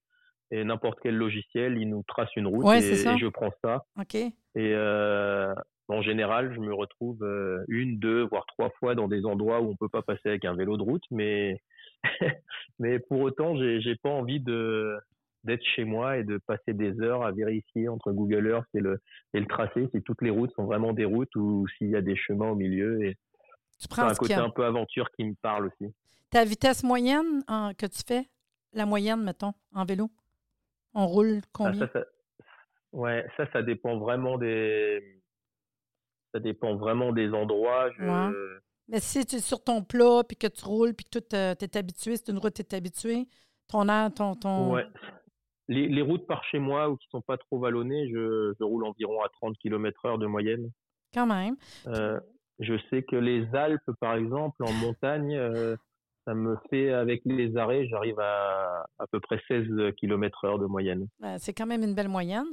et 0.51 0.63
n'importe 0.63 0.99
quel 1.01 1.15
logiciel, 1.15 1.77
il 1.77 1.89
nous 1.89 2.03
trace 2.07 2.29
une 2.35 2.47
route 2.47 2.65
et, 2.75 2.95
je 2.95 3.27
prends 3.27 3.51
ça. 3.63 3.85
Ok. 3.99 4.15
Et 4.15 4.33
euh, 4.57 5.53
en 5.87 6.01
général, 6.01 6.53
je 6.53 6.59
me 6.59 6.73
retrouve 6.73 7.23
euh, 7.23 7.63
une, 7.67 7.99
deux, 7.99 8.23
voire 8.23 8.45
trois 8.47 8.69
fois 8.79 8.95
dans 8.95 9.07
des 9.07 9.25
endroits 9.25 9.61
où 9.61 9.69
on 9.69 9.75
peut 9.75 9.89
pas 9.89 10.01
passer 10.01 10.29
avec 10.29 10.45
un 10.45 10.55
vélo 10.55 10.77
de 10.77 10.83
route, 10.83 11.03
mais 11.11 11.61
mais 12.79 12.99
pour 12.99 13.21
autant, 13.21 13.55
j'ai 13.57 13.95
pas 14.01 14.09
envie 14.09 14.39
de 14.39 14.95
d'être 15.43 15.63
chez 15.75 15.83
moi 15.83 16.17
et 16.17 16.23
de 16.23 16.39
passer 16.39 16.73
des 16.73 16.99
heures 17.01 17.23
à 17.23 17.31
vérifier 17.31 17.87
entre 17.87 18.11
Google 18.11 18.47
Earth 18.47 18.67
et 18.73 18.79
le, 18.79 18.99
et 19.35 19.39
le 19.39 19.45
tracé 19.45 19.87
si 19.93 20.01
toutes 20.01 20.23
les 20.23 20.31
routes 20.31 20.51
sont 20.55 20.65
vraiment 20.65 20.91
des 20.91 21.05
routes 21.05 21.35
ou 21.35 21.67
s'il 21.77 21.91
y 21.91 21.95
a 21.95 22.01
des 22.01 22.15
chemins 22.15 22.49
au 22.49 22.55
milieu. 22.55 23.03
Et 23.03 23.15
c'est 23.77 23.99
un 23.99 24.13
côté 24.15 24.33
un 24.33 24.49
peu 24.49 24.65
aventure 24.65 25.07
qui 25.11 25.23
me 25.23 25.35
parle 25.43 25.67
aussi. 25.67 25.93
Ta 26.31 26.43
vitesse 26.45 26.83
moyenne 26.83 27.43
que 27.77 27.85
tu 27.85 28.01
fais, 28.07 28.27
la 28.73 28.87
moyenne, 28.87 29.23
mettons, 29.23 29.53
en 29.73 29.85
vélo, 29.85 30.09
on 30.95 31.07
roule 31.07 31.41
ah, 31.43 31.49
combien? 31.53 31.87
ça, 31.93 32.05
ouais, 32.93 33.25
ça, 33.37 33.45
ça 33.51 33.61
dépend 33.61 33.97
vraiment 33.97 34.37
des. 34.37 35.21
Ça 36.33 36.39
dépend 36.39 36.75
vraiment 36.75 37.11
des 37.13 37.31
endroits. 37.31 37.89
Mais 38.87 38.99
si 38.99 39.25
tu 39.25 39.37
es 39.37 39.39
sur 39.39 39.63
ton 39.63 39.83
plat, 39.83 40.23
puis 40.27 40.37
que 40.37 40.47
tu 40.47 40.63
roules, 40.65 40.93
puis 40.93 41.05
que 41.05 41.19
tu 41.19 41.35
es 41.35 41.77
habitué, 41.77 42.17
c'est 42.17 42.31
une 42.31 42.37
route, 42.37 42.53
tu 42.53 42.61
es 42.61 42.75
habitué, 42.75 43.27
ton 43.67 43.87
air, 43.89 44.13
ton. 44.13 44.35
ton... 44.35 44.73
Ouais 44.73 44.85
les, 45.67 45.87
les, 45.87 46.01
routes 46.01 46.27
par 46.27 46.43
chez 46.45 46.59
moi 46.59 46.89
ou 46.89 46.97
qui 46.97 47.07
sont 47.09 47.21
pas 47.21 47.37
trop 47.37 47.59
vallonnées, 47.59 48.09
je, 48.09 48.53
je 48.59 48.63
roule 48.63 48.85
environ 48.85 49.21
à 49.23 49.29
30 49.29 49.57
km 49.57 50.05
heure 50.05 50.17
de 50.17 50.27
moyenne. 50.27 50.71
Quand 51.13 51.25
même. 51.25 51.55
Euh, 51.87 52.19
je 52.59 52.75
sais 52.89 53.03
que 53.03 53.15
les 53.15 53.47
Alpes, 53.55 53.91
par 53.99 54.15
exemple, 54.15 54.63
en 54.63 54.71
montagne, 54.73 55.35
euh, 55.35 55.75
ça 56.25 56.33
me 56.33 56.57
fait, 56.69 56.91
avec 56.91 57.21
les 57.25 57.55
arrêts, 57.55 57.87
j'arrive 57.87 58.19
à 58.19 58.85
à 58.99 59.07
peu 59.07 59.19
près 59.19 59.39
16 59.47 59.93
km 59.97 60.45
heure 60.45 60.59
de 60.59 60.65
moyenne. 60.65 61.07
C'est 61.37 61.53
quand 61.53 61.65
même 61.65 61.83
une 61.83 61.93
belle 61.93 62.09
moyenne. 62.09 62.47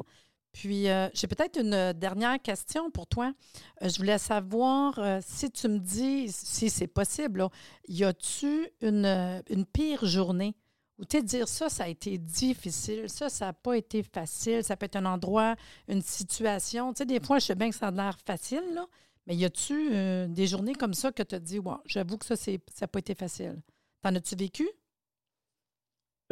Puis, 0.53 0.91
euh, 0.91 1.09
j'ai 1.15 1.27
peut-être 1.29 1.59
une 1.59 1.95
dernière 1.95 2.41
question 2.43 2.91
pour 2.91 3.07
toi. 3.07 3.33
je 3.81 3.97
voulais 3.97 4.19
savoir 4.19 5.01
si 5.23 5.51
tu 5.51 5.69
me 5.69 5.79
dis, 5.79 6.27
si 6.29 6.69
c'est 6.69 6.87
possible, 6.87 7.47
y 7.89 8.05
a-tu 8.05 8.69
une, 8.83 9.43
une 9.49 9.65
pire 9.65 10.05
journée? 10.05 10.55
Ou 10.99 11.05
tu 11.05 11.21
dire 11.23 11.49
ça, 11.49 11.69
ça 11.69 11.85
a 11.85 11.89
été 11.89 12.17
difficile, 12.19 13.09
ça, 13.09 13.29
ça 13.29 13.47
n'a 13.47 13.53
pas 13.53 13.77
été 13.77 14.03
facile, 14.03 14.63
ça 14.63 14.77
peut 14.77 14.87
être 14.87 14.97
un 14.97 15.07
endroit, 15.07 15.57
une 15.89 16.03
situation. 16.03 16.93
Tu 16.93 16.99
sais, 16.99 17.07
des 17.07 17.19
fois, 17.19 17.39
je 17.39 17.47
sais 17.47 17.55
bien 17.55 17.71
que 17.71 17.75
ça 17.75 17.89
a 17.89 17.91
l'air 17.91 18.17
facile, 18.25 18.63
là, 18.75 18.87
Mais 19.27 19.37
y 19.37 19.45
a-tu 19.45 19.75
euh, 19.93 20.27
des 20.29 20.47
journées 20.47 20.75
comme 20.75 20.95
ça 20.95 21.13
que 21.13 21.23
tu 21.23 21.35
as 21.35 21.41
dit, 21.41 21.59
wow, 21.59 21.79
j'avoue 21.87 22.19
que 22.19 22.25
ça, 22.27 22.37
ça 22.37 22.53
n'a 22.81 22.89
pas 22.89 22.99
été 22.99 23.15
facile? 23.15 23.63
T'en 24.03 24.15
as-tu 24.15 24.35
vécu? 24.35 24.69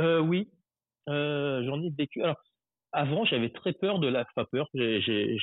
Euh, 0.00 0.20
oui, 0.20 0.48
euh, 1.09 1.62
j'en 1.64 1.81
ai 1.83 1.90
vécu. 1.90 2.22
Alors, 2.22 2.37
avant, 2.92 3.24
j'avais 3.24 3.50
très 3.50 3.72
peur 3.72 4.00
de 4.00 4.09
la. 4.09 4.24
Pas 4.35 4.44
peur, 4.46 4.68
j'ai 4.74 5.37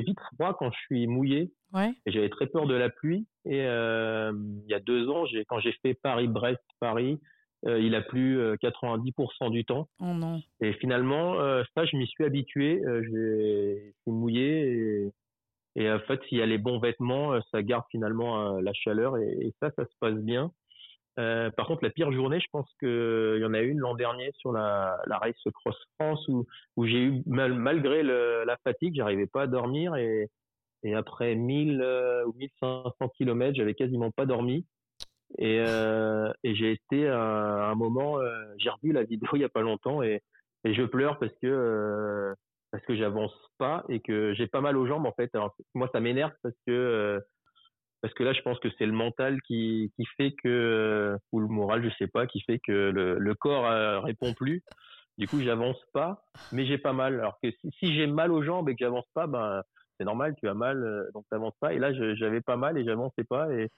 vite 0.00 0.18
froid 0.34 0.56
quand 0.58 0.70
je 0.72 0.78
suis 0.86 1.06
mouillé. 1.06 1.52
Oui. 1.74 1.88
Et 2.06 2.12
j'avais 2.12 2.30
très 2.30 2.46
peur 2.46 2.66
de 2.66 2.74
la 2.74 2.88
pluie. 2.88 3.26
Et 3.44 3.60
euh, 3.66 4.32
il 4.64 4.70
y 4.70 4.74
a 4.74 4.80
deux 4.80 5.08
ans, 5.08 5.24
quand 5.48 5.60
j'ai 5.60 5.72
fait 5.82 5.94
Paris-Brest-Paris, 5.94 7.18
euh, 7.66 7.78
il 7.80 7.94
a 7.94 8.00
plu 8.00 8.38
euh, 8.38 8.56
90% 8.62 9.50
du 9.50 9.64
temps. 9.64 9.88
Oh 10.00 10.14
non. 10.14 10.40
Et 10.60 10.72
finalement, 10.74 11.38
euh, 11.40 11.62
ça, 11.76 11.84
je 11.84 11.96
m'y 11.96 12.06
suis 12.06 12.24
habitué. 12.24 12.80
J'ai- 12.86 13.88
je 13.88 13.92
suis 14.02 14.10
mouillé. 14.12 14.72
Et, 14.72 15.12
et 15.78 15.88
en 15.88 16.00
fait, 16.00 16.20
s'il 16.24 16.38
y 16.38 16.42
a 16.42 16.46
les 16.46 16.58
bons 16.58 16.80
vêtements, 16.80 17.34
euh, 17.34 17.40
ça 17.52 17.62
garde 17.62 17.84
finalement 17.88 18.56
euh, 18.56 18.60
la 18.60 18.72
chaleur. 18.72 19.16
Et, 19.16 19.54
ça, 19.62 19.70
ça 19.76 19.84
se 19.84 19.94
passe 20.00 20.16
bien. 20.16 20.50
Euh, 21.20 21.50
par 21.52 21.68
contre, 21.68 21.84
la 21.84 21.90
pire 21.90 22.10
journée, 22.10 22.40
je 22.40 22.48
pense 22.50 22.68
qu'il 22.80 23.38
y 23.40 23.44
en 23.44 23.54
a 23.54 23.60
une 23.60 23.78
l'an 23.78 23.94
dernier 23.94 24.32
sur 24.38 24.50
la, 24.50 25.00
Race 25.08 25.36
Cross 25.54 25.76
France 25.94 26.26
où, 26.28 26.46
j'ai 26.84 26.98
eu, 26.98 27.22
mal, 27.26 27.54
malgré 27.54 28.02
la 28.02 28.56
fatigue, 28.64 28.96
j'arrivais 28.96 29.28
pas 29.28 29.42
à 29.42 29.46
dormir. 29.46 29.94
Et, 29.94 30.28
après 30.94 31.34
1000 31.36 31.80
euh, 31.80 32.24
ou 32.26 32.32
1500 32.34 33.08
kilomètres, 33.16 33.56
j'avais 33.56 33.74
quasiment 33.74 34.10
pas 34.10 34.26
dormi. 34.26 34.66
Et, 35.38 35.60
euh, 35.60 36.32
j'ai 36.42 36.72
été 36.72 37.06
à 37.06 37.70
un 37.70 37.74
moment, 37.76 38.18
euh, 38.18 38.44
j'ai 38.56 38.70
revu 38.70 38.92
la 38.92 39.04
vidéo 39.04 39.28
il 39.34 39.42
y 39.42 39.44
a 39.44 39.48
pas 39.48 39.62
longtemps 39.62 40.02
et, 40.02 40.22
je 40.64 40.82
pleure 40.82 41.18
parce 41.18 41.32
que 41.40 41.46
euh, 41.46 42.34
parce 42.70 42.84
que 42.84 42.96
j'avance 42.96 43.34
pas 43.58 43.84
et 43.88 44.00
que 44.00 44.34
j'ai 44.34 44.46
pas 44.46 44.60
mal 44.60 44.76
aux 44.76 44.86
jambes 44.86 45.06
en 45.06 45.12
fait. 45.12 45.30
Alors 45.34 45.54
moi 45.74 45.88
ça 45.92 46.00
m'énerve 46.00 46.32
parce 46.42 46.54
que 46.66 46.72
euh, 46.72 47.20
parce 48.02 48.14
que 48.14 48.22
là 48.22 48.32
je 48.32 48.42
pense 48.42 48.58
que 48.60 48.68
c'est 48.78 48.86
le 48.86 48.92
mental 48.92 49.40
qui 49.42 49.92
qui 49.96 50.04
fait 50.16 50.32
que 50.32 50.48
euh, 50.48 51.16
ou 51.32 51.40
le 51.40 51.48
moral 51.48 51.82
je 51.82 51.94
sais 51.96 52.06
pas 52.06 52.26
qui 52.26 52.40
fait 52.42 52.58
que 52.58 52.72
le, 52.72 53.18
le 53.18 53.34
corps 53.34 53.66
euh, 53.66 54.00
répond 54.00 54.34
plus. 54.34 54.62
Du 55.16 55.26
coup 55.26 55.40
j'avance 55.40 55.82
pas, 55.92 56.22
mais 56.52 56.64
j'ai 56.64 56.78
pas 56.78 56.92
mal. 56.92 57.14
Alors 57.18 57.38
que 57.42 57.50
si, 57.50 57.94
j'ai 57.94 58.06
mal 58.06 58.30
aux 58.30 58.42
jambes 58.42 58.68
et 58.68 58.74
que 58.74 58.84
j'avance 58.84 59.08
pas, 59.14 59.26
ben 59.26 59.62
c'est 59.98 60.04
normal, 60.04 60.36
tu 60.38 60.48
as 60.48 60.54
mal, 60.54 60.80
euh, 60.84 61.10
donc 61.12 61.24
t'avances 61.28 61.56
pas. 61.60 61.74
Et 61.74 61.78
là 61.78 61.92
j'avais 62.14 62.40
pas 62.40 62.56
mal 62.56 62.78
et 62.78 62.84
j'avançais 62.84 63.24
pas 63.24 63.52
et 63.52 63.68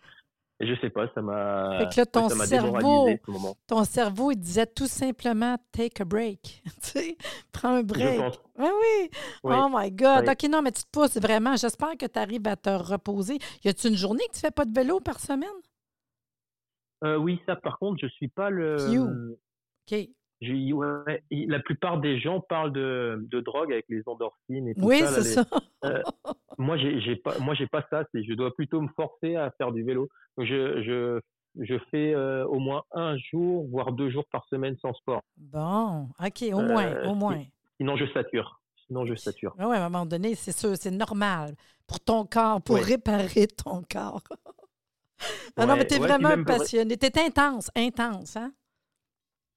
je 0.60 0.74
sais 0.80 0.90
pas, 0.90 1.06
ça 1.14 1.22
m'a 1.22 1.78
Fait 1.78 1.88
que 1.94 2.00
là, 2.00 2.06
ton 2.06 2.28
ça 2.28 2.44
cerveau- 2.46 2.76
démoralisé 2.78 3.20
ce 3.24 3.30
moment. 3.30 3.56
Ton 3.66 3.84
cerveau, 3.84 4.30
il 4.30 4.36
disait 4.36 4.66
tout 4.66 4.86
simplement 4.86 5.56
take 5.72 6.02
a 6.02 6.04
break. 6.04 6.62
tu 6.64 6.70
sais, 6.80 7.16
prends 7.52 7.74
un 7.76 7.78
Je 7.80 7.84
break. 7.84 8.18
pense. 8.18 8.38
Oui, 8.58 8.66
oui. 8.68 9.10
Oui. 9.44 9.54
Oh 9.56 9.68
my 9.72 9.90
God. 9.90 10.24
Oui. 10.26 10.32
OK, 10.32 10.50
non, 10.50 10.60
mais 10.62 10.72
tu 10.72 10.82
te 10.82 10.90
pousses 10.92 11.16
vraiment. 11.16 11.56
J'espère 11.56 11.96
que 11.96 12.06
tu 12.06 12.18
arrives 12.18 12.46
à 12.46 12.56
te 12.56 12.68
reposer. 12.70 13.38
Y 13.64 13.68
a-tu 13.68 13.88
une 13.88 13.96
journée 13.96 14.24
que 14.28 14.34
tu 14.34 14.40
fais 14.40 14.50
pas 14.50 14.64
de 14.66 14.74
vélo 14.74 15.00
par 15.00 15.18
semaine? 15.20 15.48
Euh, 17.04 17.16
oui, 17.16 17.40
ça 17.46 17.56
par 17.56 17.78
contre, 17.78 17.98
je 18.02 18.08
suis 18.08 18.28
pas 18.28 18.50
le. 18.50 18.76
Pew. 18.76 19.36
OK. 19.90 20.08
J'ai- 20.40 20.72
ouais, 20.72 21.22
la 21.30 21.60
plupart 21.60 21.98
des 22.00 22.18
gens 22.20 22.40
parlent 22.40 22.72
de, 22.72 23.18
de 23.30 23.40
drogue 23.40 23.72
avec 23.72 23.86
les 23.88 24.02
endorphines 24.06 24.68
et 24.68 24.74
tout 24.74 24.82
Oui, 24.84 25.00
ça. 25.00 25.04
là, 25.10 25.22
c'est 25.22 25.34
ça. 25.34 25.44
Euh, 25.84 26.02
Moi, 26.58 26.76
j'ai 26.76 27.16
pas, 27.16 27.38
moi, 27.38 27.54
j'ai 27.54 27.66
pas 27.66 27.86
ça. 27.90 28.04
Je 28.14 28.34
dois 28.34 28.54
plutôt 28.54 28.80
me 28.80 28.88
forcer 28.96 29.36
à 29.36 29.50
faire 29.52 29.72
du 29.72 29.82
vélo. 29.82 30.08
Donc, 30.36 30.46
je, 30.46 30.82
je, 30.82 31.20
je 31.62 31.74
fais 31.90 32.14
euh, 32.14 32.46
au 32.46 32.58
moins 32.58 32.82
un 32.92 33.16
jour, 33.16 33.66
voire 33.68 33.92
deux 33.92 34.10
jours 34.10 34.24
par 34.30 34.44
semaine 34.46 34.76
sans 34.82 34.92
sport. 34.94 35.22
Bon, 35.36 36.08
OK, 36.24 36.44
au 36.52 36.60
moins, 36.62 36.86
Euh, 36.86 37.06
au 37.08 37.14
moins. 37.14 37.42
Sinon, 37.78 37.96
je 37.96 38.06
sature. 38.12 38.60
Sinon, 38.86 39.06
je 39.06 39.14
sature. 39.14 39.54
Oui, 39.58 39.74
à 39.76 39.84
un 39.84 39.88
moment 39.88 40.04
donné, 40.04 40.34
c'est 40.34 40.52
sûr, 40.52 40.76
c'est 40.76 40.90
normal 40.90 41.54
pour 41.86 42.00
ton 42.00 42.24
corps, 42.26 42.60
pour 42.60 42.74
Oui. 42.76 42.82
réparer 42.82 43.46
ton 43.46 43.82
corps. 43.90 44.22
ah 45.56 45.66
non, 45.66 45.76
mais 45.76 45.86
t'es 45.86 45.98
ouais, 45.98 46.06
vraiment 46.06 46.42
passionné. 46.44 46.96
T'es 46.96 47.18
intense, 47.20 47.70
intense, 47.76 48.36
hein? 48.36 48.52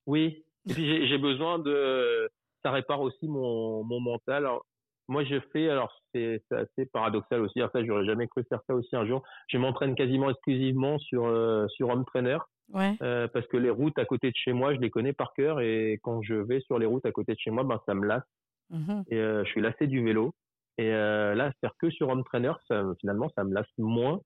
Oui. 0.05 0.42
Puis 0.69 1.07
j'ai 1.07 1.17
besoin 1.17 1.59
de. 1.59 2.29
Ça 2.63 2.71
répare 2.71 3.01
aussi 3.01 3.27
mon, 3.27 3.83
mon 3.83 3.99
mental. 3.99 4.45
Alors, 4.45 4.65
moi, 5.09 5.23
je 5.25 5.39
fais. 5.51 5.69
Alors, 5.69 5.93
c'est 6.13 6.41
c'est 6.47 6.55
assez 6.55 6.85
paradoxal 6.85 7.41
aussi. 7.41 7.59
Alors, 7.59 7.71
ça, 7.71 7.83
j'aurais 7.83 8.05
jamais 8.05 8.27
cru 8.27 8.43
faire 8.47 8.61
ça 8.67 8.73
aussi 8.75 8.95
un 8.95 9.05
jour. 9.05 9.21
Je 9.49 9.57
m'entraîne 9.57 9.95
quasiment 9.95 10.29
exclusivement 10.29 10.97
sur 10.99 11.25
euh, 11.25 11.67
sur 11.69 11.89
home 11.89 12.05
trainer 12.05 12.37
Ouais. 12.73 12.95
euh, 13.01 13.27
parce 13.27 13.45
que 13.47 13.57
les 13.57 13.69
routes 13.69 13.99
à 13.99 14.05
côté 14.05 14.29
de 14.31 14.35
chez 14.37 14.53
moi, 14.53 14.73
je 14.73 14.79
les 14.79 14.89
connais 14.89 15.11
par 15.11 15.33
cœur 15.33 15.59
et 15.59 15.99
quand 16.01 16.21
je 16.23 16.33
vais 16.35 16.61
sur 16.61 16.79
les 16.79 16.85
routes 16.85 17.05
à 17.05 17.11
côté 17.11 17.33
de 17.33 17.39
chez 17.39 17.51
moi, 17.51 17.63
ben 17.65 17.79
ça 17.85 17.93
me 17.93 18.05
lasse 18.07 18.23
Mhm. 18.69 19.03
et 19.09 19.17
euh, 19.17 19.43
je 19.43 19.49
suis 19.49 19.61
lassé 19.61 19.85
du 19.85 20.01
vélo. 20.03 20.33
Et 20.77 20.91
euh, 20.91 21.35
là, 21.35 21.51
faire 21.59 21.73
que 21.77 21.89
sur 21.91 22.07
home 22.07 22.23
trainer, 22.23 22.53
ça, 22.69 22.81
finalement, 23.01 23.29
ça 23.35 23.43
me 23.43 23.53
lasse 23.53 23.67
moins. 23.77 24.21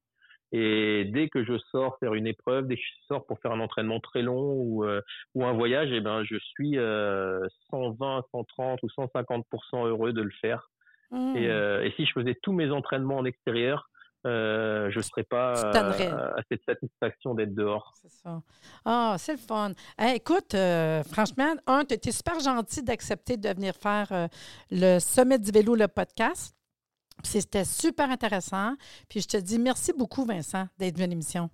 Et 0.51 1.05
dès 1.05 1.27
que 1.29 1.43
je 1.43 1.57
sors 1.71 1.97
faire 1.99 2.13
une 2.13 2.27
épreuve, 2.27 2.67
dès 2.67 2.75
que 2.75 2.81
je 2.81 3.05
sors 3.07 3.25
pour 3.25 3.39
faire 3.39 3.51
un 3.51 3.59
entraînement 3.59 3.99
très 3.99 4.21
long 4.21 4.53
ou, 4.53 4.85
euh, 4.85 5.01
ou 5.35 5.45
un 5.45 5.53
voyage, 5.53 5.89
eh 5.91 5.99
ben, 5.99 6.23
je 6.23 6.37
suis 6.37 6.77
euh, 6.77 7.45
120, 7.69 8.23
130 8.31 8.79
ou 8.83 8.87
150% 8.87 9.87
heureux 9.87 10.13
de 10.13 10.21
le 10.21 10.31
faire. 10.41 10.69
Mm. 11.11 11.35
Et, 11.35 11.49
euh, 11.49 11.83
et 11.83 11.91
si 11.97 12.05
je 12.05 12.11
faisais 12.13 12.35
tous 12.41 12.53
mes 12.53 12.71
entraînements 12.71 13.17
en 13.17 13.25
extérieur, 13.25 13.89
euh, 14.25 14.89
je 14.89 14.97
ne 14.97 15.03
serais 15.03 15.23
pas 15.23 15.53
euh, 15.57 16.33
à 16.35 16.41
cette 16.49 16.63
satisfaction 16.65 17.35
d'être 17.35 17.53
dehors. 17.53 17.93
C'est 18.01 18.11
ça. 18.11 18.41
Ah, 18.83 19.15
c'est 19.17 19.33
le 19.33 19.37
fun. 19.37 19.71
Hey, 19.97 20.17
écoute, 20.17 20.53
euh, 20.53 21.03
franchement, 21.03 21.53
un, 21.67 21.85
tu 21.85 21.93
été 21.93 22.11
super 22.11 22.39
gentil 22.39 22.83
d'accepter 22.83 23.37
de 23.37 23.49
venir 23.49 23.73
faire 23.75 24.27
le 24.71 24.99
Sommet 24.99 25.39
du 25.39 25.51
vélo, 25.51 25.75
le 25.75 25.87
podcast. 25.87 26.56
C'était 27.23 27.65
super 27.65 28.09
intéressant. 28.09 28.75
Puis 29.09 29.21
je 29.21 29.27
te 29.27 29.37
dis 29.37 29.59
merci 29.59 29.93
beaucoup, 29.93 30.23
Vincent, 30.25 30.67
d'être 30.77 30.95
venu 30.95 31.03
à 31.05 31.07
l'émission. 31.07 31.49